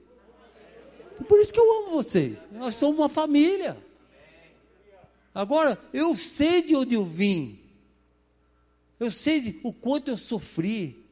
Por 1.27 1.39
isso 1.39 1.53
que 1.53 1.59
eu 1.59 1.83
amo 1.83 1.91
vocês. 1.91 2.39
Nós 2.51 2.73
somos 2.73 2.97
uma 2.97 3.09
família. 3.09 3.77
Agora, 5.35 5.77
eu 5.93 6.15
sei 6.15 6.63
de 6.63 6.75
onde 6.75 6.95
eu 6.95 7.05
vim. 7.05 7.59
Eu 8.99 9.11
sei 9.11 9.39
de, 9.39 9.59
o 9.63 9.71
quanto 9.71 10.09
eu 10.09 10.17
sofri. 10.17 11.02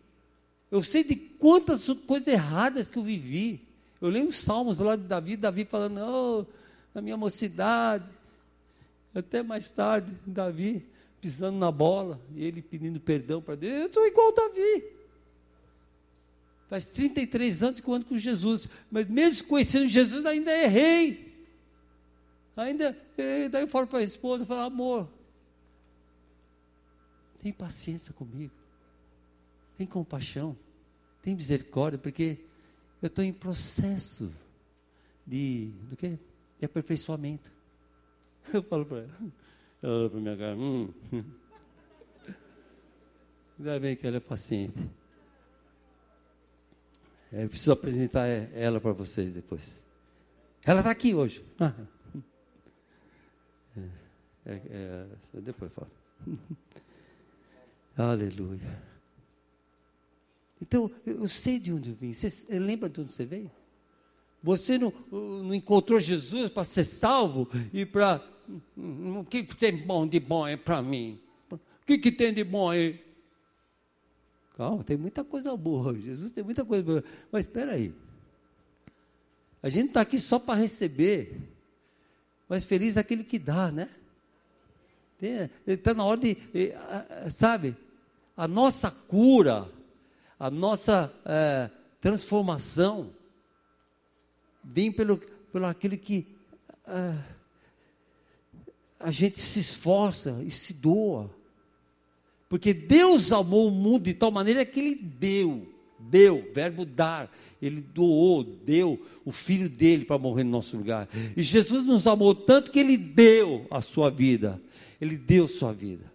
Eu 0.72 0.82
sei 0.82 1.04
de 1.04 1.16
quantas 1.16 1.86
coisas 2.08 2.28
erradas 2.28 2.88
que 2.88 2.98
eu 2.98 3.04
vivi. 3.04 3.68
Eu 4.00 4.10
leio 4.10 4.28
os 4.28 4.38
salmos 4.38 4.80
lá 4.80 4.96
de 4.96 5.04
Davi, 5.04 5.36
Davi 5.36 5.66
falando, 5.66 6.00
oh, 6.00 6.46
na 6.94 7.02
minha 7.02 7.18
mocidade, 7.18 8.06
até 9.14 9.44
mais 9.44 9.70
tarde, 9.70 10.12
Davi, 10.26 10.86
pisando 11.20 11.58
na 11.58 11.72
bola, 11.72 12.20
e 12.34 12.44
ele 12.44 12.62
pedindo 12.62 13.00
perdão 13.00 13.42
para 13.42 13.56
Deus. 13.56 13.80
Eu 13.80 13.86
estou 13.88 14.08
igual 14.08 14.34
Davi. 14.34 14.86
Faz 16.68 16.88
33 16.88 17.64
anos 17.64 17.80
que 17.82 17.88
eu 17.88 17.94
ando 17.94 18.06
com 18.06 18.18
Jesus, 18.18 18.68
mas 18.90 19.08
mesmo 19.10 19.48
conhecendo 19.48 19.88
Jesus, 19.88 20.26
ainda 20.26 20.52
errei. 20.58 21.30
Ainda, 22.56 22.98
eh, 23.18 23.50
daí 23.50 23.64
eu 23.64 23.68
falo 23.68 23.88
para 23.88 24.00
a 24.00 24.04
esposa, 24.04 24.44
eu 24.44 24.48
falo, 24.48 24.62
amor, 24.62 25.10
tem 27.40 27.52
paciência 27.52 28.14
comigo, 28.14 28.54
tem 29.82 29.88
compaixão, 29.88 30.56
tem 31.24 31.36
misericórdia, 31.36 31.98
porque 31.98 32.38
eu 33.02 33.08
estou 33.08 33.24
em 33.24 33.34
processo 33.34 34.32
de, 35.26 35.72
do 35.90 35.98
quê? 35.98 36.20
de 36.60 36.66
aperfeiçoamento. 36.66 37.52
Eu 38.54 38.62
falo 38.62 38.86
para 38.86 39.00
ela, 39.00 39.10
ela 39.82 39.94
olha 40.02 40.10
para 40.10 40.20
minha 40.20 40.38
cara, 40.38 40.56
hum. 40.56 40.94
Ainda 43.58 43.80
bem 43.80 43.96
que 43.96 44.06
ela 44.06 44.18
é 44.18 44.20
paciente. 44.20 44.90
É, 47.32 47.44
eu 47.44 47.50
preciso 47.50 47.72
apresentar 47.72 48.26
ela 48.26 48.82
para 48.82 48.92
vocês 48.92 49.34
depois. 49.34 49.82
Ela 50.64 50.80
está 50.80 50.90
aqui 50.90 51.14
hoje. 51.14 51.46
Ah. 51.60 51.74
É, 54.46 54.54
é, 54.54 55.06
depois 55.42 55.72
falo. 55.72 55.92
Aleluia. 57.96 58.91
Então, 60.62 60.92
eu 61.06 61.28
sei 61.28 61.60
de 61.60 61.74
onde 61.74 61.90
eu 61.90 61.96
vim. 61.96 62.14
Você 62.14 62.60
lembra 62.60 62.88
de 62.88 63.02
onde 63.02 63.12
você 63.12 63.26
veio? 63.26 63.50
Você 64.44 64.78
não, 64.78 64.94
não 65.12 65.54
encontrou 65.54 66.00
Jesus 66.00 66.50
para 66.50 66.64
ser 66.64 66.86
salvo 66.86 67.50
e 67.74 67.86
para. 67.86 68.24
O 68.78 69.24
que, 69.24 69.44
tem 69.44 69.76
bom 69.76 70.06
de 70.08 70.20
bom 70.20 70.48
é 70.48 70.58
para 70.58 70.82
mim? 70.82 71.20
O 71.50 71.60
que, 71.86 71.98
que 71.98 72.12
tem 72.12 72.34
de 72.34 72.44
bom 72.44 72.70
aí? 72.70 73.00
Calma, 74.58 74.84
tem 74.84 74.98
muita 74.98 75.24
coisa 75.24 75.56
boa. 75.56 75.98
Jesus 75.98 76.32
tem 76.32 76.44
muita 76.44 76.66
coisa 76.66 76.84
boa. 76.84 77.04
Mas 77.32 77.46
espera 77.46 77.74
aí. 77.74 77.94
A 79.64 79.70
gente 79.70 79.90
está 79.90 80.02
aqui 80.02 80.20
só 80.20 80.38
para 80.38 80.60
receber. 80.60 81.38
Mas 82.50 82.66
feliz 82.66 82.98
é 82.98 83.00
aquele 83.00 83.24
que 83.24 83.40
dá, 83.40 83.72
né? 83.72 83.90
Está 85.66 85.94
na 85.94 86.04
hora 86.04 86.20
de, 86.20 86.36
sabe, 87.30 87.78
a 88.36 88.48
nossa 88.48 88.90
cura, 88.90 89.70
a 90.42 90.50
nossa 90.50 91.14
é, 91.24 91.70
transformação 92.00 93.12
vem 94.64 94.92
pelo, 94.92 95.18
pelo 95.52 95.66
aquele 95.66 95.96
que 95.96 96.28
é, 96.88 97.16
a 99.00 99.12
gente 99.12 99.40
se 99.40 99.60
esforça 99.60 100.42
e 100.46 100.50
se 100.50 100.74
doa. 100.74 101.30
Porque 102.50 102.74
Deus 102.74 103.32
amou 103.32 103.68
o 103.68 103.72
mundo 103.72 104.06
de 104.06 104.14
tal 104.14 104.32
maneira 104.32 104.66
que 104.66 104.80
Ele 104.80 104.96
deu, 104.96 105.72
deu, 106.00 106.52
verbo 106.54 106.86
dar, 106.86 107.32
Ele 107.62 107.80
doou, 107.80 108.44
deu 108.44 109.00
o 109.24 109.32
Filho 109.32 109.70
dele 109.70 110.06
para 110.06 110.18
morrer 110.18 110.44
no 110.44 110.50
nosso 110.50 110.76
lugar. 110.76 111.08
E 111.38 111.44
Jesus 111.44 111.86
nos 111.86 112.08
amou 112.08 112.34
tanto 112.34 112.72
que 112.72 112.80
Ele 112.80 112.98
deu 112.98 113.68
a 113.70 113.80
sua 113.80 114.10
vida 114.10 114.60
ele 115.02 115.18
deu 115.18 115.48
sua 115.48 115.74
vida. 115.74 116.06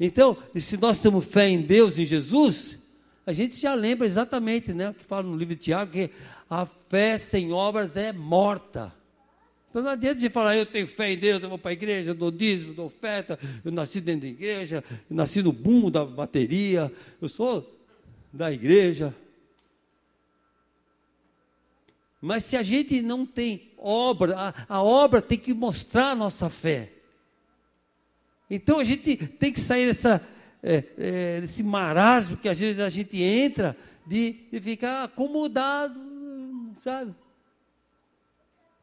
Então, 0.00 0.36
se 0.56 0.78
nós 0.78 0.98
temos 0.98 1.26
fé 1.26 1.48
em 1.50 1.60
Deus, 1.60 1.98
em 1.98 2.06
Jesus, 2.06 2.78
a 3.26 3.32
gente 3.32 3.58
já 3.58 3.74
lembra 3.74 4.06
exatamente, 4.06 4.72
né, 4.72 4.90
o 4.90 4.94
que 4.94 5.04
fala 5.04 5.22
no 5.22 5.36
livro 5.36 5.54
de 5.54 5.62
Tiago, 5.62 5.92
que 5.92 6.10
a 6.48 6.66
fé 6.66 7.16
sem 7.16 7.52
obras 7.52 7.96
é 7.96 8.12
morta. 8.12 8.92
Então 9.70 9.82
não 9.82 9.90
adianta 9.90 10.20
você 10.20 10.30
falar, 10.30 10.56
eu 10.56 10.66
tenho 10.66 10.86
fé 10.86 11.12
em 11.12 11.18
Deus, 11.18 11.42
eu 11.42 11.48
vou 11.48 11.58
para 11.58 11.70
a 11.70 11.72
igreja, 11.72 12.10
eu 12.10 12.14
dou 12.14 12.30
dízimo, 12.30 12.74
dou 12.74 12.86
oferta, 12.86 13.38
eu 13.64 13.72
nasci 13.72 14.00
dentro 14.00 14.20
da 14.22 14.28
igreja, 14.28 14.84
eu 15.10 15.16
nasci 15.16 15.42
no 15.42 15.52
boom 15.52 15.90
da 15.90 16.04
bateria, 16.04 16.92
eu 17.20 17.28
sou 17.28 17.76
da 18.32 18.52
igreja. 18.52 19.14
Mas 22.20 22.44
se 22.44 22.56
a 22.56 22.62
gente 22.62 23.02
não 23.02 23.26
tem 23.26 23.72
obra, 23.76 24.54
a, 24.68 24.76
a 24.76 24.82
obra 24.82 25.20
tem 25.20 25.36
que 25.36 25.52
mostrar 25.52 26.10
a 26.10 26.14
nossa 26.14 26.48
fé. 26.48 26.90
Então 28.48 28.78
a 28.78 28.84
gente 28.84 29.16
tem 29.16 29.52
que 29.52 29.60
sair 29.60 29.86
dessa, 29.86 30.24
é, 30.64 30.84
é, 30.96 31.40
desse 31.42 31.62
marasmo 31.62 32.36
que 32.38 32.48
às 32.48 32.58
vezes 32.58 32.80
a 32.80 32.88
gente 32.88 33.20
entra 33.20 33.76
de, 34.06 34.36
de 34.50 34.60
ficar 34.60 35.04
acomodado, 35.04 36.00
sabe? 36.80 37.14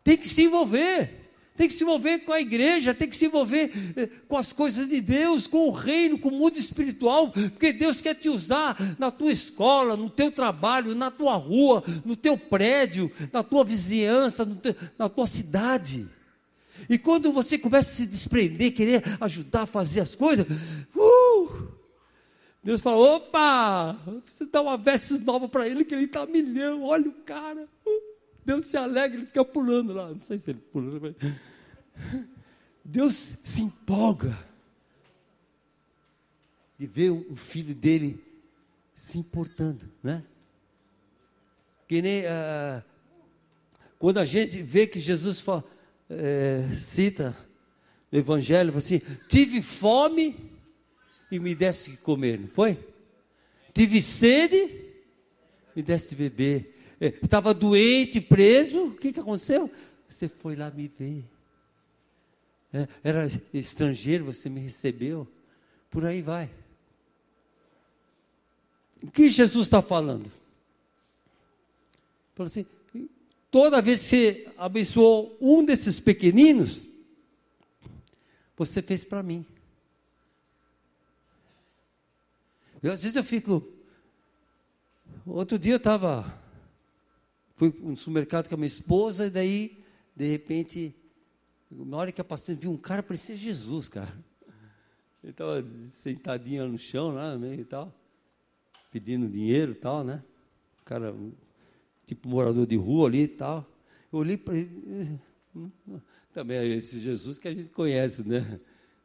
Tem 0.03 0.15
que 0.15 0.29
se 0.29 0.43
envolver 0.43 1.21
tem 1.61 1.67
que 1.67 1.75
se 1.75 1.83
envolver 1.83 2.19
com 2.19 2.31
a 2.31 2.41
igreja, 2.41 2.91
tem 2.91 3.07
que 3.07 3.15
se 3.15 3.25
envolver 3.25 3.71
é, 3.95 4.07
com 4.27 4.35
as 4.35 4.51
coisas 4.51 4.87
de 4.87 4.99
Deus, 4.99 5.45
com 5.45 5.67
o 5.67 5.71
reino, 5.71 6.17
com 6.17 6.29
o 6.29 6.31
mundo 6.31 6.57
espiritual, 6.57 7.31
porque 7.31 7.71
Deus 7.71 8.01
quer 8.01 8.15
te 8.15 8.29
usar 8.29 8.75
na 8.97 9.11
tua 9.11 9.31
escola, 9.31 9.95
no 9.95 10.09
teu 10.09 10.31
trabalho, 10.31 10.95
na 10.95 11.11
tua 11.11 11.35
rua, 11.35 11.83
no 12.03 12.15
teu 12.15 12.35
prédio, 12.35 13.11
na 13.31 13.43
tua 13.43 13.63
vizinhança, 13.63 14.43
teu, 14.43 14.75
na 14.97 15.07
tua 15.07 15.27
cidade. 15.27 16.07
E 16.89 16.97
quando 16.97 17.31
você 17.31 17.57
começa 17.57 17.91
a 17.91 17.95
se 17.95 18.05
desprender, 18.07 18.73
querer 18.73 19.03
ajudar 19.21 19.61
a 19.61 19.67
fazer 19.67 20.01
as 20.01 20.15
coisas, 20.15 20.47
Deus 22.63 22.81
fala: 22.81 22.97
opa, 23.15 23.97
você 24.25 24.45
dá 24.45 24.61
uma 24.61 24.77
veste 24.77 25.17
nova 25.19 25.47
para 25.49 25.67
ele, 25.67 25.83
que 25.83 25.95
ele 25.95 26.05
está 26.05 26.25
milhão, 26.25 26.83
olha 26.83 27.09
o 27.09 27.13
cara. 27.13 27.67
Uh, 27.85 28.01
Deus 28.45 28.65
se 28.65 28.77
alegra, 28.77 29.17
ele 29.17 29.25
fica 29.25 29.43
pulando 29.43 29.93
lá. 29.93 30.09
Não 30.09 30.19
sei 30.19 30.37
se 30.37 30.51
ele 30.51 30.59
pula. 30.59 30.99
Mas... 30.99 31.15
Deus 32.83 33.13
se 33.15 33.61
empolga 33.61 34.37
de 36.77 36.85
ver 36.87 37.11
o 37.11 37.35
filho 37.35 37.73
dele 37.73 38.23
se 38.93 39.17
importando, 39.17 39.89
né? 40.03 40.23
Que 41.87 42.01
nem 42.01 42.23
uh, 42.23 42.83
quando 43.97 44.19
a 44.19 44.25
gente 44.25 44.61
vê 44.61 44.87
que 44.87 44.99
Jesus 44.99 45.41
fala, 45.41 45.63
é, 46.09 46.67
cita 46.79 47.35
no 48.11 48.19
Evangelho, 48.19 48.75
assim: 48.77 49.01
tive 49.27 49.61
fome 49.61 50.50
e 51.31 51.39
me 51.39 51.55
desse 51.55 51.91
de 51.91 51.97
comer, 51.97 52.39
não 52.39 52.47
foi? 52.49 52.77
Tive 53.73 54.01
sede, 54.01 54.93
me 55.75 55.81
desse 55.81 56.09
de 56.09 56.15
beber. 56.15 56.77
É, 56.99 57.07
estava 57.07 57.53
doente, 57.53 58.19
preso, 58.19 58.87
o 58.87 58.95
que, 58.95 59.13
que 59.13 59.19
aconteceu? 59.19 59.71
Você 60.07 60.27
foi 60.27 60.55
lá 60.55 60.69
me 60.69 60.87
ver. 60.87 61.23
É, 62.73 62.87
era 63.03 63.27
estrangeiro, 63.53 64.25
você 64.25 64.49
me 64.49 64.59
recebeu. 64.59 65.27
Por 65.89 66.05
aí 66.05 66.21
vai. 66.21 66.49
O 69.01 69.09
que 69.09 69.29
Jesus 69.29 69.67
está 69.67 69.81
falando? 69.81 70.31
Falou 72.35 72.47
assim: 72.47 72.65
Toda 73.51 73.81
vez 73.81 74.01
que 74.01 74.07
você 74.07 74.53
abençoou 74.57 75.37
um 75.41 75.63
desses 75.63 75.99
pequeninos, 75.99 76.87
você 78.55 78.81
fez 78.81 79.03
para 79.03 79.21
mim. 79.21 79.45
Eu, 82.81 82.91
às 82.91 83.01
vezes 83.01 83.15
eu 83.15 83.23
fico. 83.23 83.67
Outro 85.25 85.59
dia 85.59 85.73
eu 85.73 85.77
estava. 85.77 86.39
Fui 87.55 87.73
no 87.79 87.95
supermercado 87.95 88.47
com 88.47 88.55
a 88.55 88.57
minha 88.57 88.67
esposa, 88.67 89.27
e 89.27 89.29
daí, 89.29 89.83
de 90.15 90.31
repente, 90.31 90.95
na 91.69 91.97
hora 91.97 92.11
que 92.11 92.19
eu 92.19 92.25
passei, 92.25 92.55
vi 92.55 92.67
um 92.67 92.77
cara, 92.77 93.03
parecia 93.03 93.37
Jesus, 93.37 93.87
cara. 93.87 94.11
Ele 95.23 95.31
estava 95.31 95.63
sentadinho 95.89 96.67
no 96.67 96.77
chão, 96.77 97.13
lá 97.13 97.37
meio 97.37 97.61
e 97.61 97.65
tal, 97.65 97.93
pedindo 98.91 99.29
dinheiro 99.29 99.73
e 99.73 99.75
tal, 99.75 100.03
né? 100.03 100.23
O 100.81 100.83
cara 100.83 101.15
tipo 102.07 102.27
morador 102.27 102.65
de 102.65 102.75
rua 102.75 103.07
ali 103.07 103.21
e 103.21 103.27
tal. 103.27 103.69
Eu 104.11 104.19
olhei 104.19 104.37
para 104.37 104.57
ele, 104.57 105.19
também 106.33 106.57
é 106.57 106.65
esse 106.65 106.99
Jesus 106.99 107.37
que 107.37 107.47
a 107.47 107.53
gente 107.53 107.69
conhece, 107.69 108.27
né? 108.27 108.59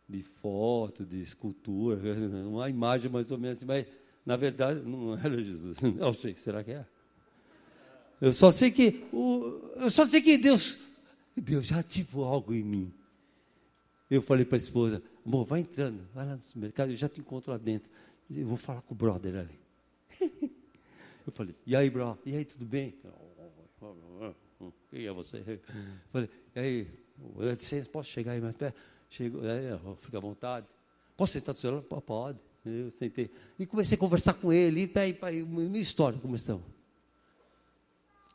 De 0.08 0.22
foto, 0.22 1.04
de 1.04 1.20
escultura, 1.20 2.00
uma 2.46 2.70
imagem 2.70 3.10
mais 3.10 3.30
ou 3.30 3.38
menos 3.38 3.58
assim, 3.58 3.66
mas 3.66 3.86
na 4.24 4.36
verdade 4.36 4.80
não 4.80 5.14
era 5.18 5.42
Jesus. 5.42 5.78
Eu 5.98 6.14
sei, 6.14 6.36
será 6.36 6.62
que 6.62 6.72
é? 6.72 6.86
Eu 8.20 8.32
só 8.32 8.50
sei 8.50 8.70
que 8.70 9.04
o, 9.12 9.72
eu 9.76 9.90
só 9.90 10.04
sei 10.04 10.22
que 10.22 10.38
Deus, 10.38 10.86
Deus 11.36 11.66
já 11.66 11.80
ativou 11.80 12.24
algo 12.24 12.54
em 12.54 12.62
mim. 12.62 12.92
Eu 14.10 14.22
falei 14.22 14.44
para 14.44 14.56
a 14.56 14.58
esposa, 14.58 15.02
amor, 15.24 15.44
vai 15.44 15.60
entrando, 15.60 16.00
vai 16.14 16.24
lá 16.24 16.36
no 16.36 16.42
supermercado, 16.42 16.90
eu 16.90 16.96
já 16.96 17.08
te 17.08 17.20
encontro 17.20 17.50
lá 17.50 17.58
dentro. 17.58 17.90
Eu 18.30 18.46
vou 18.46 18.56
falar 18.56 18.80
com 18.82 18.94
o 18.94 18.96
brother 18.96 19.36
ali. 19.36 20.50
Eu 21.26 21.32
falei, 21.32 21.56
e 21.66 21.74
aí, 21.74 21.90
bro? 21.90 22.16
E 22.24 22.36
aí, 22.36 22.44
tudo 22.44 22.64
bem? 22.64 22.94
Quem 24.88 25.06
é 25.06 25.12
você? 25.12 25.38
Eu 25.38 25.60
falei, 26.12 26.30
e 26.54 26.58
aí, 26.60 26.88
licença, 27.52 27.90
posso 27.90 28.08
chegar 28.08 28.30
aí 28.32 28.40
mais 28.40 28.54
perto? 28.54 28.80
Chegou, 29.08 29.42
é, 29.44 29.78
fica 30.00 30.18
à 30.18 30.20
vontade. 30.20 30.66
Posso 31.16 31.32
sentar 31.32 31.54
do 31.54 31.60
celular? 31.60 31.82
Pode. 31.82 32.38
Eu 32.64 32.90
sentei. 32.90 33.30
E 33.58 33.64
comecei 33.64 33.96
a 33.96 33.98
conversar 33.98 34.34
com 34.34 34.52
ele, 34.52 34.90
e 34.92 34.98
aí, 34.98 35.16
aí 35.22 35.42
minha 35.42 35.80
história 35.80 36.18
começamos. 36.18 36.64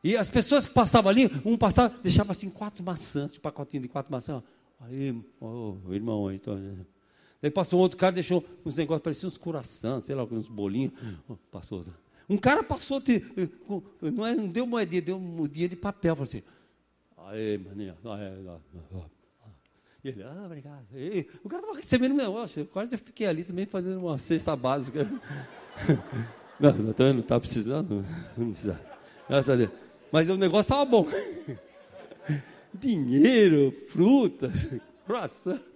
E 0.03 0.17
as 0.17 0.29
pessoas 0.29 0.65
que 0.65 0.73
passavam 0.73 1.12
ali, 1.12 1.29
um 1.45 1.57
passava, 1.57 1.95
deixava 2.01 2.31
assim 2.31 2.49
quatro 2.49 2.84
maçãs, 2.84 3.38
um 3.38 3.39
pacotinho 3.39 3.84
de 3.84 3.89
quatro 3.89 4.12
maçãs. 4.12 4.41
Aí, 4.79 5.15
oh, 5.39 5.75
irmão, 5.89 6.31
então. 6.31 6.57
Daí 7.41 7.51
passou 7.51 7.79
um 7.79 7.81
outro 7.84 7.97
cara, 7.97 8.13
deixou 8.13 8.43
uns 8.65 8.75
negócios, 8.75 9.03
pareciam 9.03 9.27
uns 9.27 9.38
coração, 9.38 10.01
sei 10.01 10.15
lá, 10.15 10.23
uns 10.23 10.47
bolinhos. 10.47 10.93
Oh, 11.27 11.36
passou. 11.51 11.84
Um 12.27 12.38
cara 12.38 12.63
passou, 12.63 13.01
não, 14.01 14.25
é, 14.25 14.34
não 14.34 14.47
deu 14.47 14.65
moedinha, 14.65 15.01
deu 15.01 15.19
moedinha 15.19 15.69
de 15.69 15.75
papel. 15.75 16.15
Falou 16.15 16.23
assim, 16.23 16.41
aí, 17.17 17.57
maninha, 17.57 17.95
e 20.04 20.10
ele, 20.10 20.24
ah, 20.24 20.44
obrigado. 20.46 20.86
E, 20.94 21.28
o 21.44 21.50
cara 21.50 21.62
estava 21.62 21.78
recebendo 21.78 22.14
um 22.14 22.18
negócio, 22.18 22.66
quase 22.66 22.96
eu 22.96 23.00
fiquei 23.00 23.28
ali 23.28 23.44
também 23.44 23.66
fazendo 23.66 24.00
uma 24.00 24.18
cesta 24.18 24.56
básica. 24.56 25.08
não, 26.60 26.70
eu 26.88 26.94
também 26.94 27.14
não 27.14 27.20
estava 27.22 27.40
precisando, 27.40 28.04
não 28.36 28.52
precisava. 28.52 28.82
Graças 29.30 29.50
a 29.50 29.56
Deus. 29.56 29.70
Mas 30.12 30.30
o 30.30 30.36
negócio 30.36 30.74
estava 30.74 30.86
bom. 30.86 31.08
Dinheiro, 32.74 33.72
frutas, 33.90 34.68
croissant. 35.06 35.70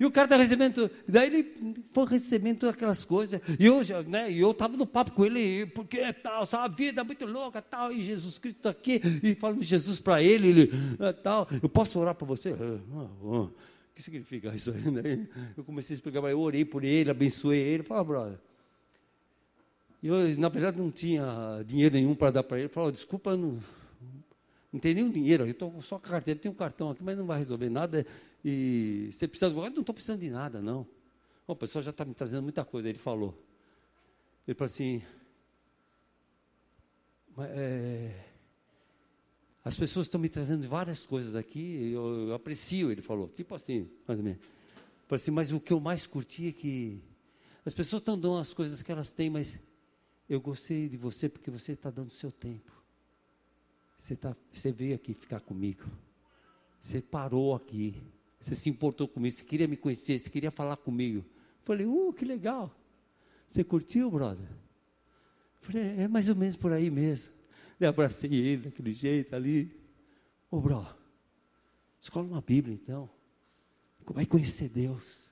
E 0.00 0.06
o 0.06 0.12
cara 0.12 0.26
está 0.26 0.36
recebendo, 0.36 0.88
daí 1.08 1.26
ele 1.26 1.84
foi 1.92 2.06
recebendo 2.06 2.68
aquelas 2.68 3.04
coisas. 3.04 3.40
E 3.58 3.66
eu, 3.66 3.82
né, 4.04 4.32
eu 4.32 4.52
estava 4.52 4.76
no 4.76 4.86
papo 4.86 5.10
com 5.10 5.26
ele, 5.26 5.66
porque 5.66 6.12
tal, 6.12 6.46
sabe, 6.46 6.64
a 6.64 6.68
vida 6.68 7.00
é 7.00 7.04
muito 7.04 7.26
louca, 7.26 7.60
tal, 7.60 7.90
e 7.90 8.04
Jesus 8.04 8.38
Cristo 8.38 8.60
tá 8.60 8.70
aqui, 8.70 9.00
e 9.24 9.34
falando 9.34 9.62
Jesus 9.62 9.98
para 9.98 10.22
ele, 10.22 10.48
ele, 10.48 10.70
é, 11.00 11.12
tal, 11.12 11.48
eu 11.60 11.68
posso 11.68 11.98
orar 11.98 12.14
para 12.14 12.26
você? 12.26 12.50
Ah, 12.50 12.80
ah, 12.94 13.24
o 13.24 13.50
que 13.92 14.00
significa 14.00 14.54
isso 14.54 14.70
aí? 14.70 14.88
Né? 14.88 15.26
Eu 15.56 15.64
comecei 15.64 15.94
a 15.94 15.96
explicar 15.96 16.20
ele, 16.20 16.32
eu 16.32 16.40
orei 16.40 16.64
por 16.64 16.84
ele, 16.84 17.10
abençoei 17.10 17.58
ele, 17.60 17.82
fala, 17.82 18.04
brother. 18.04 18.38
Eu, 20.00 20.38
na 20.38 20.48
verdade, 20.48 20.78
não 20.78 20.92
tinha 20.92 21.24
dinheiro 21.66 21.96
nenhum 21.96 22.14
para 22.14 22.30
dar 22.30 22.44
para 22.44 22.60
ele. 22.60 22.68
Falei, 22.68 22.92
desculpa, 22.92 23.36
não, 23.36 23.58
não 24.72 24.78
tem 24.78 24.94
nenhum 24.94 25.10
dinheiro, 25.10 25.44
eu 25.44 25.50
estou 25.50 25.82
só 25.82 25.98
com 25.98 26.08
carteira, 26.08 26.38
tem 26.38 26.50
um 26.50 26.54
cartão 26.54 26.90
aqui, 26.90 27.02
mas 27.02 27.18
não 27.18 27.26
vai 27.26 27.38
resolver 27.38 27.68
nada. 27.68 28.06
E 28.44 29.10
você 29.12 29.26
precisa 29.26 29.50
de 29.50 29.56
não 29.56 29.66
estou 29.80 29.94
precisando 29.94 30.20
de 30.20 30.30
nada, 30.30 30.60
não. 30.60 30.86
o 31.46 31.56
pessoal 31.56 31.82
já 31.82 31.90
está 31.90 32.04
me 32.04 32.14
trazendo 32.14 32.42
muita 32.42 32.64
coisa. 32.64 32.88
Ele 32.88 32.98
falou. 32.98 33.34
Ele 34.46 34.54
falou 34.54 34.66
assim. 34.66 35.02
É, 37.40 38.24
as 39.64 39.76
pessoas 39.76 40.06
estão 40.06 40.20
me 40.20 40.28
trazendo 40.28 40.66
várias 40.66 41.04
coisas 41.06 41.36
aqui, 41.36 41.92
eu, 41.92 42.28
eu 42.28 42.34
aprecio, 42.34 42.90
ele 42.90 43.02
falou. 43.02 43.28
Tipo 43.28 43.54
assim, 43.54 43.88
mais 44.06 44.18
ou 44.18 44.24
menos. 44.24 44.40
Assim, 45.10 45.30
mas 45.30 45.52
o 45.52 45.60
que 45.60 45.72
eu 45.72 45.78
mais 45.78 46.06
curti 46.06 46.48
é 46.48 46.52
que 46.52 47.02
as 47.64 47.74
pessoas 47.74 48.00
estão 48.00 48.18
dando 48.18 48.38
as 48.38 48.52
coisas 48.52 48.82
que 48.82 48.90
elas 48.90 49.12
têm, 49.12 49.30
mas 49.30 49.58
eu 50.28 50.40
gostei 50.40 50.88
de 50.88 50.96
você 50.96 51.28
porque 51.28 51.50
você 51.50 51.72
está 51.72 51.90
dando 51.90 52.10
seu 52.10 52.32
tempo. 52.32 52.72
Você, 53.98 54.16
tá, 54.16 54.36
você 54.52 54.70
veio 54.70 54.94
aqui 54.94 55.12
ficar 55.12 55.40
comigo. 55.40 55.84
Você 56.80 57.02
parou 57.02 57.54
aqui. 57.54 57.94
Você 58.40 58.54
se 58.54 58.68
importou 58.70 59.08
comigo, 59.08 59.34
você 59.34 59.44
queria 59.44 59.66
me 59.66 59.76
conhecer, 59.76 60.18
você 60.18 60.30
queria 60.30 60.50
falar 60.50 60.76
comigo. 60.76 61.24
Falei, 61.64 61.86
uh, 61.86 62.12
que 62.12 62.24
legal. 62.24 62.74
Você 63.46 63.64
curtiu, 63.64 64.10
brother? 64.10 64.48
Falei, 65.60 66.00
é 66.00 66.08
mais 66.08 66.28
ou 66.28 66.36
menos 66.36 66.56
por 66.56 66.72
aí 66.72 66.90
mesmo. 66.90 67.32
Eu 67.80 67.88
abracei 67.88 68.32
ele 68.32 68.64
daquele 68.64 68.92
jeito 68.92 69.34
ali. 69.34 69.76
Ô, 70.50 70.60
bro, 70.60 70.86
escola 72.00 72.26
uma 72.26 72.40
Bíblia 72.40 72.74
então. 72.74 73.08
Vai 74.06 74.24
conhecer 74.24 74.68
Deus. 74.68 75.28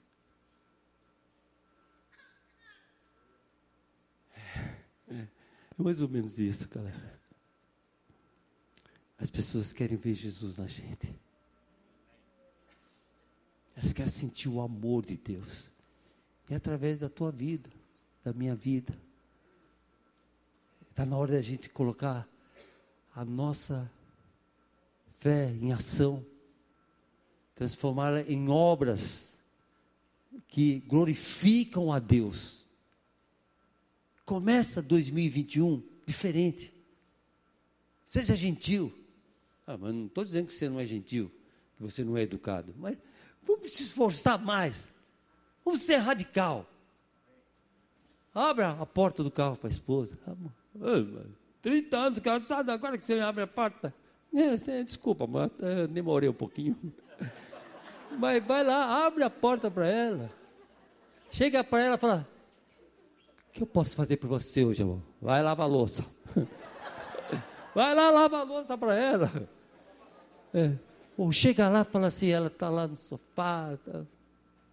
É, 5.09 5.15
é 5.15 5.29
mais 5.79 6.01
ou 6.03 6.09
menos 6.09 6.39
isso, 6.39 6.69
galera. 6.69 7.19
As 9.19 9.31
pessoas 9.31 9.73
querem 9.73 9.97
ver 9.97 10.15
Jesus 10.15 10.59
na 10.59 10.67
gente. 10.67 11.26
Elas 13.77 13.93
querem 13.93 14.11
sentir 14.11 14.49
o 14.49 14.61
amor 14.61 15.05
de 15.05 15.17
Deus. 15.17 15.71
E 16.49 16.55
é 16.55 16.57
através 16.57 16.99
da 16.99 17.09
tua 17.09 17.31
vida, 17.31 17.69
da 18.25 18.33
minha 18.33 18.55
vida. 18.55 18.97
Está 20.91 21.05
na 21.05 21.17
hora 21.17 21.33
da 21.33 21.41
gente 21.43 21.69
colocar 21.69 22.27
a 23.15 23.25
nossa 23.25 23.91
fé 25.19 25.51
em 25.61 25.73
ação, 25.73 26.25
transformá-la 27.55 28.23
em 28.23 28.49
obras 28.49 29.39
que 30.49 30.81
glorificam 30.81 31.93
a 31.93 31.99
Deus. 31.99 32.65
Começa 34.25 34.81
2021 34.81 35.83
diferente. 36.07 36.73
Seja 38.05 38.35
gentil. 38.35 38.93
Ah, 39.67 39.77
mas 39.77 39.95
não 39.95 40.07
estou 40.07 40.25
dizendo 40.25 40.47
que 40.47 40.55
você 40.55 40.69
não 40.69 40.79
é 40.79 40.87
gentil, 40.87 41.31
que 41.77 41.83
você 41.83 42.05
não 42.05 42.17
é 42.17 42.23
educado, 42.23 42.75
mas 42.79 42.99
Vamos 43.47 43.73
se 43.73 43.85
esforçar 43.85 44.39
mais. 44.39 44.93
Vamos 45.65 45.83
ser 45.83 45.97
radical. 45.97 46.67
Abra 48.35 48.71
a 48.73 48.85
porta 48.87 49.23
do 49.23 49.31
carro 49.31 49.57
para 49.57 49.69
a 49.69 49.73
esposa. 49.73 50.19
30 51.63 51.97
anos, 51.97 52.19
casado, 52.19 52.71
agora 52.71 52.99
que 52.99 53.05
você 53.05 53.19
abre 53.21 53.43
a 53.43 53.47
porta. 53.47 53.95
É, 54.35 54.57
desculpa, 54.83 55.27
mas 55.27 55.51
demorei 55.91 56.29
um 56.29 56.35
pouquinho. 56.35 56.77
Mas 58.19 58.43
vai 58.47 58.65
lá, 58.65 59.05
abre 59.05 59.23
a 59.25 59.29
porta 59.29 59.71
para 59.71 59.87
ela. 59.87 60.31
Chega 61.31 61.63
para 61.63 61.85
ela 61.85 61.97
e 61.97 61.99
fala: 61.99 62.29
O 63.49 63.53
que 63.53 63.63
eu 63.63 63.67
posso 63.67 63.95
fazer 63.95 64.17
por 64.17 64.29
você 64.29 64.65
hoje, 64.65 64.83
amor? 64.83 65.03
Vai 65.21 65.43
lavar 65.43 65.67
a 65.67 65.69
louça. 65.69 66.05
Vai 67.75 67.95
lá, 67.95 68.11
lava 68.11 68.39
a 68.39 68.43
louça 68.43 68.79
para 68.79 68.95
ela. 68.95 69.31
É. 70.55 70.73
Ou 71.17 71.33
chega 71.33 71.69
lá 71.69 71.81
e 71.81 71.85
fala 71.85 72.09
assim, 72.09 72.29
ela 72.29 72.49
está 72.49 72.69
lá 72.69 72.87
no 72.87 72.97
sofá, 72.97 73.79
tá, 73.85 74.05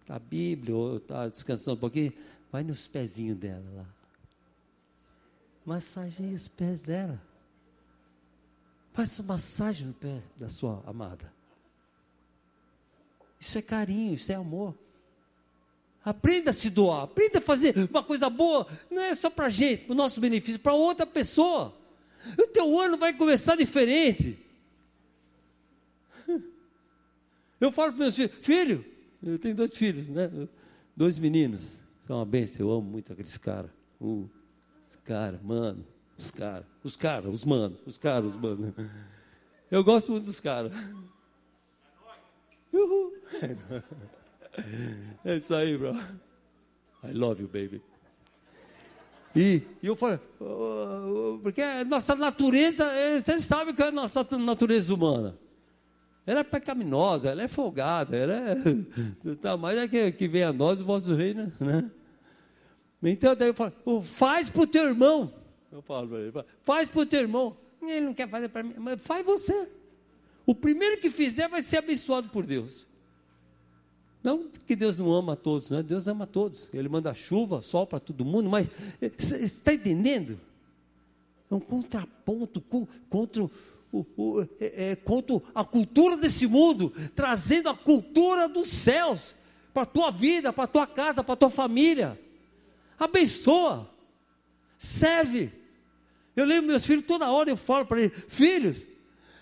com 0.06 0.12
a 0.12 0.18
Bíblia, 0.18 0.74
ou 0.74 0.96
está 0.98 1.26
descansando 1.28 1.76
um 1.76 1.80
pouquinho, 1.80 2.12
vai 2.52 2.62
nos 2.62 2.86
pezinhos 2.86 3.38
dela 3.38 3.64
lá. 3.74 3.86
Massageia 5.64 6.34
os 6.34 6.46
pés 6.46 6.82
dela. 6.82 7.20
Faça 8.92 9.22
massagem 9.22 9.88
no 9.88 9.94
pé 9.94 10.22
da 10.36 10.48
sua 10.48 10.82
amada. 10.86 11.32
Isso 13.40 13.58
é 13.58 13.62
carinho, 13.62 14.14
isso 14.14 14.30
é 14.30 14.34
amor. 14.34 14.74
Aprenda 16.04 16.50
a 16.50 16.52
se 16.52 16.68
doar, 16.68 17.04
aprenda 17.04 17.38
a 17.38 17.42
fazer 17.42 17.74
uma 17.90 18.02
coisa 18.02 18.28
boa, 18.28 18.68
não 18.90 19.00
é 19.00 19.14
só 19.14 19.30
para 19.30 19.46
a 19.46 19.48
gente, 19.48 19.84
para 19.84 19.94
o 19.94 19.96
nosso 19.96 20.20
benefício, 20.20 20.60
para 20.60 20.74
outra 20.74 21.06
pessoa. 21.06 21.74
O 22.38 22.46
teu 22.48 22.78
ano 22.78 22.98
vai 22.98 23.14
começar 23.14 23.56
diferente. 23.56 24.38
Eu 27.64 27.72
falo 27.72 27.92
para 27.92 28.00
meus 28.00 28.14
filhos, 28.14 28.32
filho, 28.42 28.84
eu 29.22 29.38
tenho 29.38 29.54
dois 29.54 29.74
filhos, 29.74 30.10
né? 30.10 30.30
Dois 30.94 31.18
meninos. 31.18 31.80
São 31.98 32.16
uma 32.18 32.26
bênção, 32.26 32.66
eu 32.66 32.70
amo 32.70 32.82
muito 32.82 33.10
aqueles 33.10 33.38
caras. 33.38 33.70
Uh, 33.98 34.28
os 34.86 34.96
caras, 34.96 35.40
mano, 35.40 35.82
os 36.18 36.30
caras, 36.30 36.66
os 36.82 36.94
caras, 36.94 37.32
os 37.32 37.42
mano, 37.42 37.78
os 37.86 37.96
caras, 37.96 38.34
os 38.34 38.38
mano. 38.38 38.74
Eu 39.70 39.82
gosto 39.82 40.12
muito 40.12 40.26
dos 40.26 40.40
caras. 40.40 40.72
Uhul. 42.70 43.14
É 45.24 45.34
isso 45.34 45.52
aí, 45.52 45.76
bro. 45.76 45.96
I 47.02 47.12
love 47.12 47.42
you, 47.42 47.48
baby. 47.48 47.82
E, 49.34 49.62
e 49.82 49.86
eu 49.88 49.96
falo, 49.96 50.20
porque 51.42 51.60
a 51.60 51.84
nossa 51.84 52.14
natureza, 52.14 52.84
eh, 52.84 53.18
vocês 53.18 53.42
sabem 53.42 53.74
que 53.74 53.82
é 53.82 53.88
a 53.88 53.90
nossa 53.90 54.22
natureza 54.38 54.94
humana. 54.94 55.36
Ela 56.26 56.40
é 56.40 56.44
pecaminosa, 56.44 57.30
ela 57.30 57.42
é 57.42 57.48
folgada, 57.48 58.16
ela 58.16 58.34
é. 58.34 58.56
Tá, 59.40 59.58
é 59.72 59.88
que, 59.88 60.12
que 60.12 60.28
vem 60.28 60.42
a 60.42 60.52
nós 60.52 60.80
o 60.80 60.84
vosso 60.84 61.14
reino, 61.14 61.52
né? 61.60 61.90
Então 63.02 63.36
daí 63.36 63.48
eu 63.48 63.54
falo, 63.54 63.72
faz 64.02 64.48
para 64.48 64.62
o 64.62 64.66
teu 64.66 64.84
irmão. 64.84 65.32
Eu 65.70 65.82
falo 65.82 66.08
para 66.08 66.18
ele, 66.20 66.32
faz 66.62 66.88
para 66.88 67.00
o 67.00 67.06
teu 67.06 67.20
irmão. 67.20 67.56
Ele 67.82 68.06
não 68.06 68.14
quer 68.14 68.28
fazer 68.28 68.48
para 68.48 68.62
mim, 68.62 68.74
mas 68.78 69.02
faz 69.02 69.24
você. 69.24 69.68
O 70.46 70.54
primeiro 70.54 70.98
que 70.98 71.10
fizer 71.10 71.48
vai 71.48 71.60
ser 71.60 71.78
abençoado 71.78 72.28
por 72.30 72.46
Deus. 72.46 72.86
Não 74.22 74.48
que 74.66 74.74
Deus 74.74 74.96
não 74.96 75.12
ama 75.12 75.34
a 75.34 75.36
todos, 75.36 75.68
né? 75.68 75.82
Deus 75.82 76.08
ama 76.08 76.24
a 76.24 76.26
todos. 76.26 76.70
Ele 76.72 76.88
manda 76.88 77.12
chuva, 77.12 77.60
sol 77.60 77.86
para 77.86 78.00
todo 78.00 78.24
mundo, 78.24 78.48
mas 78.48 78.70
está 79.00 79.74
entendendo? 79.74 80.40
É 81.50 81.54
um 81.54 81.60
contraponto 81.60 82.62
contra 83.10 83.50
o, 83.94 84.42
é, 84.60 84.90
é, 84.90 84.96
quanto 84.96 85.42
a 85.54 85.64
cultura 85.64 86.16
desse 86.16 86.46
mundo, 86.46 86.92
trazendo 87.14 87.68
a 87.68 87.76
cultura 87.76 88.48
dos 88.48 88.68
céus 88.68 89.34
para 89.72 89.82
a 89.82 89.86
tua 89.86 90.10
vida, 90.10 90.52
para 90.52 90.64
a 90.64 90.68
tua 90.68 90.86
casa, 90.86 91.22
para 91.22 91.34
a 91.34 91.36
tua 91.36 91.50
família. 91.50 92.18
Abençoa, 92.98 93.88
serve. 94.78 95.52
Eu 96.34 96.44
lembro 96.44 96.68
meus 96.68 96.84
filhos, 96.84 97.04
toda 97.06 97.30
hora 97.30 97.50
eu 97.50 97.56
falo 97.56 97.86
para 97.86 98.00
eles: 98.00 98.12
filhos, 98.28 98.84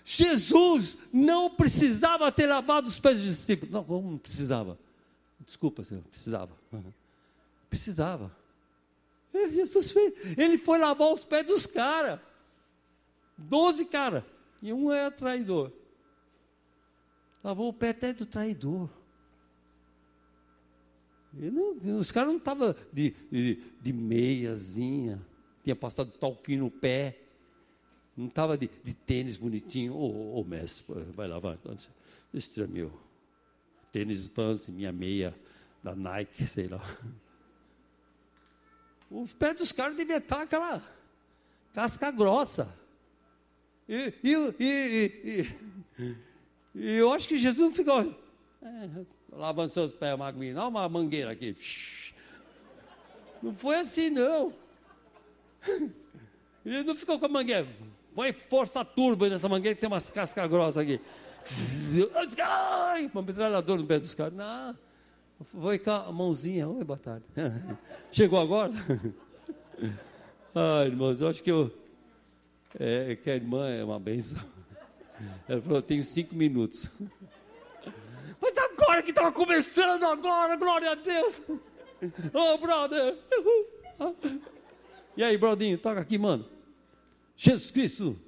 Jesus 0.05 0.97
não 1.11 1.49
precisava 1.49 2.31
ter 2.31 2.45
lavado 2.45 2.87
os 2.87 2.99
pés 2.99 3.17
dos 3.17 3.25
discípulos. 3.25 3.73
Não, 3.73 3.85
não 4.01 4.17
precisava. 4.17 4.77
Desculpa, 5.45 5.83
Senhor, 5.83 6.03
precisava. 6.11 6.51
Precisava. 7.69 8.31
Jesus 9.33 9.91
fez. 9.91 10.13
Ele 10.37 10.57
foi 10.57 10.77
lavar 10.77 11.11
os 11.11 11.23
pés 11.23 11.45
dos 11.45 11.65
caras. 11.65 12.19
Doze 13.37 13.85
caras. 13.85 14.23
E 14.63 14.71
um 14.71 14.89
é 14.89 15.11
traidor. 15.11 15.73
Lavou 17.43 17.67
o 17.67 17.73
pé 17.73 17.89
até 17.89 18.13
do 18.13 18.25
traidor. 18.25 18.89
Não, 21.33 21.99
os 21.99 22.13
caras 22.13 22.29
não 22.29 22.37
estavam 22.37 22.73
de, 22.91 23.13
de, 23.29 23.55
de, 23.81 23.91
meiazinha, 23.91 25.21
tinha 25.63 25.75
passado 25.75 26.11
talquinho 26.11 26.63
no 26.63 26.71
pé, 26.71 27.19
não 28.15 28.27
estava 28.27 28.57
de, 28.57 28.69
de, 28.81 28.93
tênis 28.93 29.35
bonitinho. 29.35 29.93
Ô, 29.95 30.37
oh, 30.37 30.39
oh, 30.39 30.43
mestre, 30.45 30.85
vai 31.13 31.27
lavar. 31.27 31.57
Tirar 32.53 32.67
meu 32.67 32.89
tênis 33.91 34.29
Vans, 34.29 34.67
minha 34.67 34.93
meia 34.93 35.35
da 35.83 35.93
Nike, 35.93 36.47
sei 36.47 36.69
lá. 36.69 36.81
Os 39.11 39.33
pés 39.33 39.57
dos 39.57 39.71
caras 39.73 39.97
deviam 39.97 40.19
estar 40.19 40.43
aquela 40.43 40.81
casca 41.73 42.09
grossa. 42.11 42.82
E, 43.87 44.13
e, 44.23 44.55
e, 44.59 45.47
e, 46.75 46.97
eu 46.97 47.11
acho 47.11 47.27
que 47.27 47.37
Jesus 47.37 47.59
não 47.59 47.71
ficou. 47.71 48.01
É, 48.61 48.89
lavando 49.31 49.69
seus 49.69 49.93
pés, 49.93 50.17
Magrinho. 50.17 50.55
Dá 50.55 50.67
uma 50.67 50.87
mangueira 50.87 51.31
aqui. 51.31 51.55
Não 53.41 53.53
foi 53.53 53.75
assim, 53.75 54.09
não. 54.09 54.53
Ele 56.65 56.83
não 56.83 56.95
ficou 56.95 57.19
com 57.19 57.25
a 57.25 57.29
mangueira. 57.29 57.67
Põe 58.15 58.31
força 58.31 58.85
turbo 58.85 59.27
nessa 59.27 59.49
mangueira 59.49 59.75
que 59.75 59.81
tem 59.81 59.89
umas 59.89 60.09
cascas 60.09 60.49
grossas 60.49 60.77
aqui. 60.77 60.99
Ai, 62.41 63.09
uma 63.13 63.21
metralhadora 63.21 63.81
no 63.81 63.87
pé 63.87 63.99
dos 63.99 64.13
caras. 64.13 64.33
Não. 64.33 64.77
Foi 65.61 65.77
com 65.77 65.91
a 65.91 66.11
mãozinha. 66.11 66.67
Oi, 66.69 66.83
boa 66.83 66.97
tarde. 66.97 67.25
Chegou 68.11 68.39
agora? 68.39 68.71
Ai, 70.55 70.87
irmãos, 70.87 71.19
eu 71.19 71.27
acho 71.27 71.43
que 71.43 71.51
eu. 71.51 71.71
É, 72.79 73.15
que 73.15 73.29
a 73.29 73.35
irmã 73.35 73.69
é 73.69 73.83
uma 73.83 73.99
benção. 73.99 74.43
Ela 75.47 75.61
falou: 75.61 75.77
eu 75.77 75.81
tenho 75.81 76.03
cinco 76.03 76.35
minutos. 76.35 76.87
Mas 78.41 78.57
agora 78.57 79.01
que 79.01 79.11
estava 79.11 79.31
começando, 79.31 80.03
agora, 80.03 80.55
glória 80.55 80.91
a 80.91 80.95
Deus. 80.95 81.41
Oh, 82.33 82.57
brother. 82.57 83.17
E 85.15 85.23
aí, 85.23 85.37
brodinho, 85.37 85.77
toca 85.77 86.01
aqui, 86.01 86.17
mano. 86.17 86.45
Jesus 87.37 87.71
Cristo. 87.71 88.19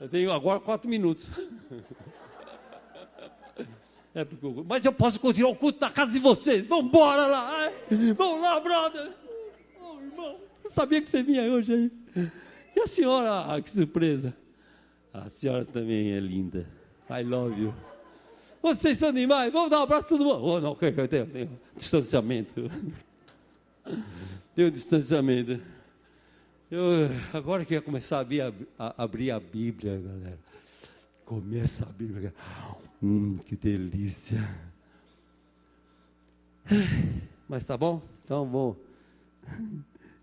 Eu 0.00 0.08
tenho 0.08 0.32
agora 0.32 0.58
quatro 0.58 0.88
minutos. 0.88 1.30
É 4.14 4.24
porque, 4.24 4.46
mas 4.66 4.84
eu 4.84 4.92
posso 4.92 5.20
continuar 5.20 5.50
o 5.50 5.56
culto 5.56 5.80
na 5.80 5.90
casa 5.90 6.12
de 6.12 6.18
vocês. 6.18 6.66
Vamos 6.66 6.86
embora 6.86 7.26
lá. 7.26 7.70
Vamos 8.16 8.40
lá, 8.40 8.58
brother. 8.58 9.12
Oh, 9.80 10.00
irmão, 10.00 10.40
eu 10.64 10.70
sabia 10.70 11.00
que 11.00 11.08
você 11.08 11.22
vinha 11.22 11.42
hoje 11.44 11.72
aí. 11.72 11.92
E 12.76 12.80
a 12.80 12.86
senhora, 12.86 13.54
ah, 13.54 13.60
que 13.60 13.70
surpresa. 13.70 14.34
A 15.12 15.28
senhora 15.28 15.64
também 15.64 16.12
é 16.12 16.20
linda. 16.20 16.66
I 17.10 17.22
love 17.22 17.60
you. 17.60 17.74
Vocês 18.62 18.98
são 18.98 19.12
demais. 19.12 19.52
Vamos 19.52 19.70
dar 19.70 19.80
um 19.80 19.82
abraço 19.82 20.06
a 20.06 20.08
todo 20.08 20.24
mundo. 20.24 20.44
Oh, 20.44 20.60
não, 20.60 20.76
eu 20.80 21.08
tenho 21.08 21.50
distanciamento. 21.76 22.70
Tenho 24.54 24.70
distanciamento. 24.70 25.60
Eu, 26.70 26.84
agora 27.32 27.64
que 27.64 27.74
ia 27.74 27.80
começar 27.80 28.18
a 28.18 28.20
abrir 28.20 28.42
a, 28.42 28.52
a, 28.78 29.04
abrir 29.04 29.30
a 29.30 29.40
Bíblia, 29.40 29.98
galera. 29.98 30.38
Começa 31.24 31.86
a 31.86 31.92
Bíblia. 31.92 32.34
Hum, 33.02 33.38
que 33.38 33.56
delícia. 33.56 34.38
Mas 37.48 37.64
tá 37.64 37.76
bom? 37.76 38.02
Então 38.24 38.46
vou. 38.46 38.76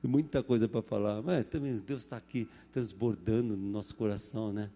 Muita 0.08 0.44
coisa 0.44 0.68
para 0.68 0.82
falar. 0.82 1.22
Mas 1.22 1.46
também 1.48 1.76
Deus 1.78 2.04
está 2.04 2.18
aqui 2.18 2.48
transbordando 2.72 3.56
no 3.56 3.72
nosso 3.72 3.96
coração, 3.96 4.52
né? 4.52 4.70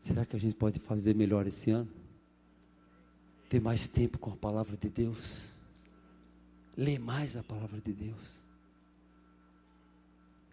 Será 0.00 0.24
que 0.24 0.36
a 0.36 0.38
gente 0.38 0.54
pode 0.54 0.78
fazer 0.78 1.14
melhor 1.16 1.46
esse 1.48 1.70
ano? 1.70 1.90
Ter 3.48 3.60
mais 3.60 3.88
tempo 3.88 4.18
com 4.18 4.30
a 4.30 4.36
palavra 4.36 4.76
de 4.76 4.88
Deus? 4.88 5.50
Ler 6.76 7.00
mais 7.00 7.36
a 7.36 7.42
palavra 7.42 7.80
de 7.80 7.92
Deus? 7.92 8.45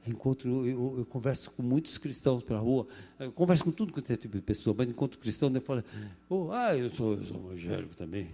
Encontro, 0.06 0.68
eu, 0.68 0.98
eu, 0.98 1.06
converso 1.06 1.50
com 1.52 1.64
muitos 1.64 1.98
cristãos 1.98 2.44
pela 2.44 2.60
rua, 2.60 2.86
eu 3.18 3.32
converso 3.32 3.64
com 3.64 3.72
tudo 3.72 3.94
quanto 3.94 4.12
é 4.12 4.18
tipo 4.18 4.36
de 4.36 4.44
pessoa, 4.44 4.76
mas 4.78 4.90
encontro 4.90 5.18
cristão, 5.18 5.50
eu 5.54 5.62
falo, 5.62 5.82
oh, 6.30 6.52
ah, 6.52 6.76
eu 6.76 6.90
sou, 6.90 7.14
eu 7.14 7.26
sou 7.26 7.52
evangélico 7.52 7.96
também. 7.96 8.28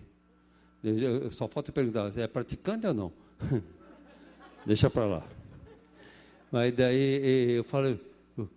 Eu, 0.84 0.98
eu, 0.98 1.32
só 1.32 1.48
falta 1.48 1.72
perguntar, 1.72 2.12
é 2.18 2.28
praticante 2.28 2.88
ou 2.88 2.94
não? 2.94 3.14
Deixa 4.66 4.90
para 4.90 5.06
lá. 5.06 5.28
Mas 6.52 6.74
daí 6.74 7.58
eu 7.58 7.64
falo, 7.64 8.00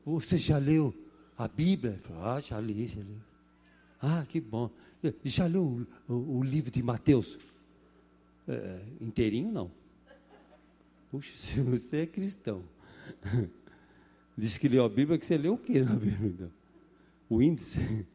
você 0.07 0.39
já 0.39 0.57
leu 0.57 0.95
a 1.37 1.47
Bíblia? 1.47 1.99
Eu 1.99 1.99
falo, 1.99 2.25
ah, 2.25 2.41
já 2.41 2.59
li, 2.59 2.87
já 2.87 3.01
li. 3.01 3.21
Ah, 4.01 4.25
que 4.27 4.41
bom. 4.41 4.71
Já 5.23 5.47
leu 5.47 5.87
o, 6.09 6.13
o, 6.15 6.39
o 6.39 6.43
livro 6.43 6.71
de 6.71 6.83
Mateus? 6.83 7.39
É, 8.49 8.81
inteirinho, 9.03 9.53
não. 9.53 9.71
Puxa, 11.11 11.37
se 11.37 11.61
você 11.63 11.99
é 11.99 12.07
cristão 12.07 12.63
Diz 14.37 14.59
que 14.59 14.69
leu 14.69 14.85
a 14.85 14.89
Bíblia, 14.89 15.19
que 15.19 15.27
você 15.27 15.37
leu 15.37 15.55
o 15.55 15.59
que 15.59 15.81
na 15.81 15.95
Bíblia? 15.95 16.29
Então? 16.29 16.51
O 17.29 17.43
índice. 17.43 18.07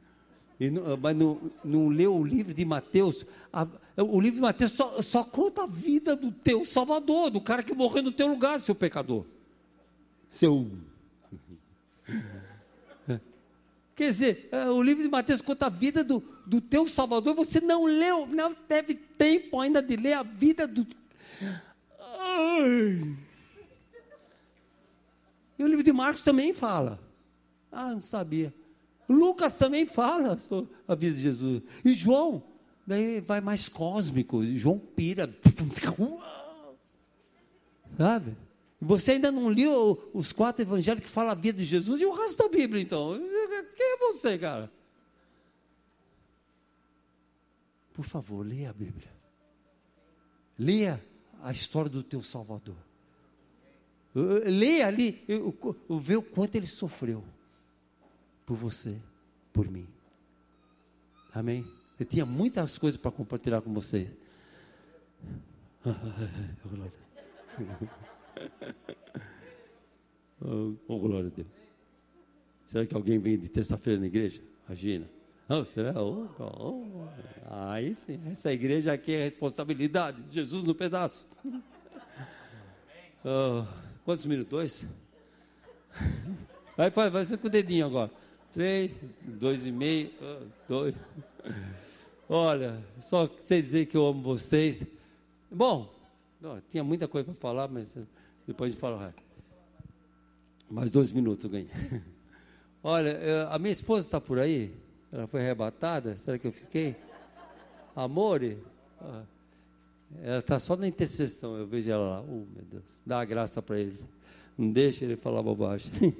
Não, 0.59 0.97
mas 0.97 1.15
não, 1.15 1.51
não 1.63 1.87
leu 1.87 2.15
o 2.15 2.25
livro 2.25 2.51
de 2.51 2.65
Mateus. 2.65 3.23
A, 3.53 3.67
o 3.95 4.19
livro 4.19 4.37
de 4.37 4.41
Mateus 4.41 4.71
só, 4.71 4.99
só, 5.03 5.23
conta 5.23 5.65
a 5.65 5.67
vida 5.67 6.15
do 6.15 6.31
teu 6.31 6.65
Salvador, 6.65 7.29
do 7.29 7.39
cara 7.39 7.61
que 7.61 7.75
morreu 7.75 8.01
no 8.01 8.11
teu 8.11 8.27
lugar, 8.27 8.59
seu 8.59 8.73
pecador. 8.73 9.23
Seu. 10.27 10.67
Quer 13.95 14.09
dizer, 14.09 14.49
é, 14.51 14.67
o 14.67 14.81
livro 14.81 15.03
de 15.03 15.09
Mateus 15.09 15.41
conta 15.41 15.67
a 15.67 15.69
vida 15.69 16.03
do, 16.03 16.23
do 16.43 16.59
teu 16.59 16.87
Salvador. 16.87 17.35
Você 17.35 17.61
não 17.61 17.85
leu, 17.85 18.25
não 18.25 18.51
teve 18.51 18.95
tempo 18.95 19.59
ainda 19.59 19.79
de 19.79 19.95
ler 19.95 20.13
a 20.13 20.23
vida 20.23 20.67
do. 20.67 20.87
Ai. 22.19 23.26
E 25.57 25.63
o 25.63 25.67
livro 25.67 25.83
de 25.83 25.91
Marcos 25.91 26.23
também 26.23 26.53
fala. 26.53 26.99
Ah, 27.71 27.91
não 27.91 28.01
sabia. 28.01 28.53
Lucas 29.09 29.53
também 29.53 29.85
fala 29.85 30.37
sobre 30.37 30.71
a 30.87 30.95
vida 30.95 31.15
de 31.15 31.21
Jesus. 31.21 31.63
E 31.83 31.93
João, 31.93 32.43
daí 32.85 33.21
vai 33.21 33.41
mais 33.41 33.69
cósmico. 33.69 34.43
João 34.55 34.77
pira. 34.77 35.33
Sabe? 37.97 38.37
Você 38.79 39.13
ainda 39.13 39.31
não 39.31 39.47
leu 39.47 40.09
os 40.13 40.31
quatro 40.31 40.61
evangelhos 40.61 41.03
que 41.03 41.09
falam 41.09 41.31
a 41.31 41.35
vida 41.35 41.57
de 41.57 41.65
Jesus 41.65 41.99
e 41.99 42.05
o 42.05 42.13
resto 42.13 42.37
da 42.37 42.49
Bíblia, 42.49 42.81
então. 42.81 43.17
Quem 43.75 43.93
é 43.93 43.97
você, 43.97 44.37
cara? 44.37 44.71
Por 47.93 48.05
favor, 48.05 48.45
leia 48.45 48.69
a 48.69 48.73
Bíblia. 48.73 49.11
Leia 50.59 51.03
a 51.41 51.51
história 51.51 51.89
do 51.89 52.03
teu 52.03 52.21
Salvador. 52.21 52.86
Leia 54.45 54.87
ali, 54.87 55.23
vê 56.01 56.15
o 56.15 56.23
quanto 56.23 56.55
ele 56.55 56.65
sofreu 56.65 57.23
por 58.45 58.55
você, 58.55 58.97
por 59.53 59.69
mim. 59.69 59.87
Amém? 61.33 61.63
Eu 61.99 62.05
tinha 62.05 62.25
muitas 62.25 62.77
coisas 62.79 62.99
para 62.99 63.11
compartilhar 63.11 63.61
com 63.61 63.71
você. 63.73 64.09
oh, 70.41 70.73
oh, 70.87 70.99
glória 70.99 71.27
a 71.27 71.31
Deus. 71.35 71.47
Será 72.65 72.85
que 72.85 72.95
alguém 72.95 73.19
vem 73.19 73.37
de 73.37 73.49
terça-feira 73.49 73.99
na 73.99 74.07
igreja? 74.07 74.41
Imagina. 74.67 75.07
Oh, 75.47 75.63
será? 75.63 76.01
Oh, 76.01 76.27
oh. 76.39 77.07
Aí 77.49 77.93
sim, 77.93 78.19
essa 78.25 78.51
igreja 78.51 78.93
aqui 78.93 79.11
é 79.13 79.25
responsabilidade. 79.25 80.23
Jesus 80.29 80.63
no 80.63 80.73
pedaço. 80.73 81.27
Oh. 83.25 83.65
Quantos 84.07 84.25
minutos? 84.25 84.49
Dois? 84.49 84.85
Vai, 86.77 86.89
vai, 86.89 87.09
vai 87.09 87.25
com 87.25 87.47
o 87.47 87.49
dedinho 87.49 87.87
agora. 87.87 88.09
Três, 88.53 88.93
dois 89.21 89.65
e 89.65 89.69
meio, 89.69 90.09
dois. 90.65 90.95
Olha, 92.29 92.81
só 93.01 93.27
vocês 93.27 93.65
dizer 93.65 93.85
que 93.87 93.97
eu 93.97 94.05
amo 94.05 94.21
vocês. 94.21 94.85
Bom, 95.51 95.93
tinha 96.69 96.85
muita 96.85 97.05
coisa 97.05 97.25
para 97.25 97.33
falar, 97.33 97.67
mas 97.67 97.97
depois 98.47 98.71
de 98.71 98.77
falar. 98.79 99.13
Mais 100.71 100.89
dois 100.89 101.11
minutos 101.11 101.43
eu 101.43 101.51
ganhei. 101.51 101.69
Olha, 102.81 103.09
eh, 103.09 103.47
a 103.49 103.59
minha 103.59 103.73
esposa 103.73 104.07
está 104.07 104.21
por 104.21 104.39
aí? 104.39 104.73
Ela 105.11 105.27
foi 105.27 105.41
arrebatada? 105.41 106.15
Será 106.15 106.39
que 106.39 106.47
eu 106.47 106.53
fiquei? 106.53 106.95
Amore? 107.93 108.57
Ah. 109.01 109.23
Ela 110.21 110.39
está 110.39 110.57
só 110.57 110.75
na 110.75 110.87
intercessão, 110.87 111.57
eu 111.57 111.67
vejo 111.67 111.91
ela 111.91 112.09
lá. 112.09 112.21
Oh, 112.21 112.45
meu 112.53 112.63
Deus, 112.69 113.01
dá 113.05 113.19
a 113.19 113.25
graça 113.25 113.61
para 113.61 113.79
ele. 113.79 113.99
Não 114.57 114.71
deixa 114.71 115.05
ele 115.05 115.15
falar 115.15 115.43
bobagem. 115.43 115.91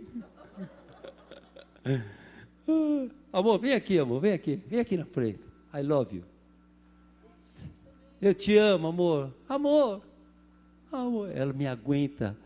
amor, 3.32 3.58
vem 3.60 3.74
aqui, 3.74 3.98
amor, 3.98 4.20
vem 4.20 4.34
aqui. 4.34 4.62
Vem 4.68 4.80
aqui 4.80 4.98
na 4.98 5.06
frente. 5.06 5.40
I 5.74 5.82
love 5.82 6.18
you. 6.18 6.24
Eu 8.22 8.34
te 8.34 8.58
amo, 8.58 8.88
amor. 8.88 9.34
Amor. 9.48 10.02
Amor. 10.92 11.32
Ela 11.36 11.54
me 11.54 11.68
aguenta 11.68 12.38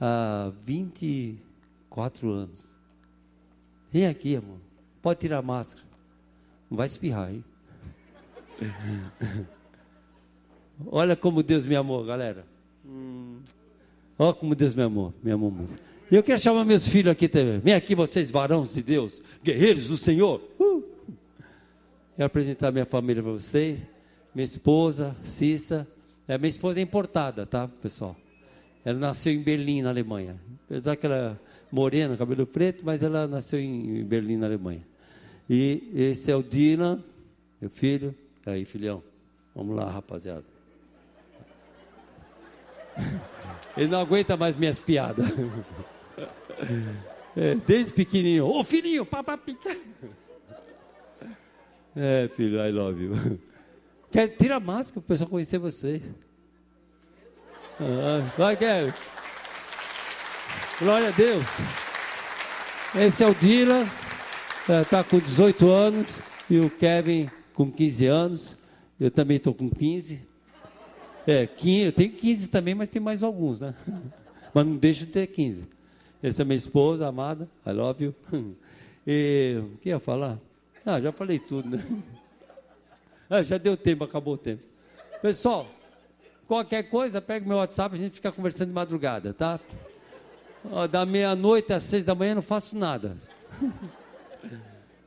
há 0.00 0.52
24 0.62 2.28
anos. 2.30 2.66
Vem 3.90 4.06
aqui, 4.06 4.36
amor. 4.36 4.58
Pode 5.00 5.20
tirar 5.20 5.38
a 5.38 5.42
máscara. 5.42 5.86
Não 6.70 6.76
vai 6.76 6.86
espirrar, 6.86 7.30
hein? 7.30 7.44
Olha 10.90 11.16
como 11.16 11.42
Deus 11.42 11.66
me 11.66 11.76
amou, 11.76 12.04
galera. 12.04 12.44
Hum. 12.86 13.38
Olha 14.18 14.34
como 14.34 14.54
Deus 14.54 14.74
me 14.74 14.82
amou, 14.82 15.12
me 15.22 15.30
amou 15.30 15.50
muito. 15.50 15.74
Eu 16.10 16.22
quero 16.22 16.38
chamar 16.38 16.64
meus 16.64 16.86
filhos 16.86 17.10
aqui 17.10 17.28
também. 17.28 17.58
Vem 17.58 17.74
aqui 17.74 17.94
vocês, 17.94 18.30
varões 18.30 18.74
de 18.74 18.82
Deus, 18.82 19.22
guerreiros 19.42 19.88
do 19.88 19.96
Senhor. 19.96 20.42
Uh. 20.60 20.82
Quero 22.14 22.26
apresentar 22.26 22.70
minha 22.70 22.84
família 22.84 23.22
para 23.22 23.32
vocês. 23.32 23.84
Minha 24.34 24.44
esposa, 24.44 25.16
Cissa. 25.22 25.88
É, 26.28 26.36
minha 26.36 26.48
esposa 26.48 26.78
é 26.78 26.82
importada, 26.82 27.46
tá, 27.46 27.66
pessoal? 27.82 28.14
Ela 28.84 28.98
nasceu 28.98 29.32
em 29.32 29.40
Berlim, 29.40 29.82
na 29.82 29.88
Alemanha. 29.88 30.36
Apesar 30.66 30.96
que 30.96 31.06
ela 31.06 31.40
morena, 31.70 32.16
cabelo 32.16 32.46
preto, 32.46 32.84
mas 32.84 33.02
ela 33.02 33.26
nasceu 33.26 33.58
em 33.58 34.04
Berlim, 34.04 34.36
na 34.36 34.46
Alemanha. 34.46 34.86
E 35.48 35.90
esse 35.94 36.30
é 36.30 36.36
o 36.36 36.42
Dina, 36.42 37.02
meu 37.60 37.70
filho. 37.70 38.14
Aí, 38.44 38.64
filhão, 38.64 39.02
vamos 39.54 39.74
lá, 39.74 39.90
rapaziada. 39.90 40.51
Ele 43.82 43.90
não 43.90 44.00
aguenta 44.00 44.36
mais 44.36 44.56
minhas 44.56 44.78
piadas. 44.78 45.26
É, 47.34 47.54
desde 47.66 47.92
pequenininho. 47.92 48.46
Ô 48.46 48.62
filhinho, 48.62 49.06
papapica. 49.06 49.74
É, 51.96 52.28
filho, 52.36 52.60
I 52.60 52.70
love 52.70 53.02
you. 53.02 53.40
Quer, 54.10 54.28
tira 54.28 54.56
a 54.56 54.60
máscara 54.60 55.00
para 55.00 55.00
o 55.00 55.02
pessoal 55.02 55.30
conhecer 55.30 55.58
vocês. 55.58 56.02
Ah, 57.80 58.30
vai, 58.36 58.56
Kevin. 58.56 58.92
Glória 60.78 61.08
a 61.08 61.10
Deus. 61.10 61.44
Esse 62.94 63.24
é 63.24 63.26
o 63.26 63.34
Dila, 63.34 63.86
está 64.82 64.98
é, 64.98 65.02
com 65.02 65.18
18 65.18 65.70
anos, 65.70 66.20
e 66.50 66.58
o 66.58 66.68
Kevin 66.68 67.30
com 67.54 67.72
15 67.72 68.06
anos. 68.06 68.56
Eu 69.00 69.10
também 69.10 69.38
estou 69.38 69.54
com 69.54 69.70
15. 69.70 70.31
É, 71.26 71.46
15, 71.46 71.84
eu 71.86 71.92
tenho 71.92 72.12
15 72.12 72.50
também, 72.50 72.74
mas 72.74 72.88
tem 72.88 73.00
mais 73.00 73.22
alguns, 73.22 73.60
né? 73.60 73.74
Mas 74.54 74.66
não 74.66 74.76
deixo 74.76 75.06
de 75.06 75.12
ter 75.12 75.26
15. 75.28 75.66
Essa 76.22 76.42
é 76.42 76.44
minha 76.44 76.58
esposa, 76.58 77.08
amada, 77.08 77.48
I 77.66 77.70
love 77.70 78.04
you. 78.04 78.14
E 79.04 79.58
o 79.58 79.78
que 79.78 79.88
ia 79.88 79.98
falar? 79.98 80.38
Ah, 80.86 81.00
já 81.00 81.10
falei 81.10 81.38
tudo, 81.38 81.70
né? 81.70 81.82
Ah, 83.28 83.42
já 83.42 83.56
deu 83.56 83.78
tempo, 83.78 84.04
acabou 84.04 84.34
o 84.34 84.38
tempo. 84.38 84.62
Pessoal, 85.22 85.66
qualquer 86.46 86.82
coisa, 86.90 87.18
pega 87.18 87.48
meu 87.48 87.56
WhatsApp, 87.56 87.94
a 87.94 87.98
gente 87.98 88.12
fica 88.12 88.30
conversando 88.30 88.68
de 88.68 88.74
madrugada, 88.74 89.32
tá? 89.32 89.58
da 90.90 91.04
meia-noite 91.04 91.72
às 91.72 91.82
seis 91.82 92.04
da 92.04 92.14
manhã 92.14 92.34
não 92.34 92.42
faço 92.42 92.76
nada. 92.76 93.16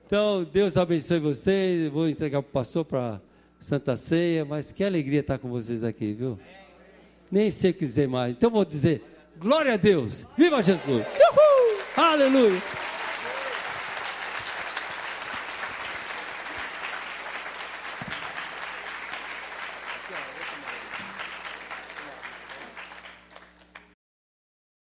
Então, 0.06 0.44
Deus 0.44 0.78
abençoe 0.78 1.20
vocês. 1.20 1.92
Vou 1.92 2.08
entregar 2.08 2.42
para 2.42 2.50
o 2.50 2.52
pastor 2.52 2.86
para 2.86 3.22
Santa 3.66 3.98
Ceia, 3.98 4.46
mas 4.46 4.72
que 4.72 4.84
alegria 4.84 5.22
estar 5.22 5.40
com 5.40 5.50
vocês 5.50 5.84
aqui, 5.84 6.14
viu? 6.14 6.38
Nem 7.32 7.50
sei 7.50 7.72
o 7.72 7.74
que 7.74 7.84
dizer 7.84 8.08
mais. 8.08 8.36
Então, 8.36 8.52
vou 8.52 8.64
dizer: 8.64 9.02
glória 9.40 9.74
a 9.74 9.76
Deus, 9.76 10.24
viva 10.38 10.62
Jesus, 10.62 10.86
Uhul! 10.88 11.80
aleluia. 11.98 12.62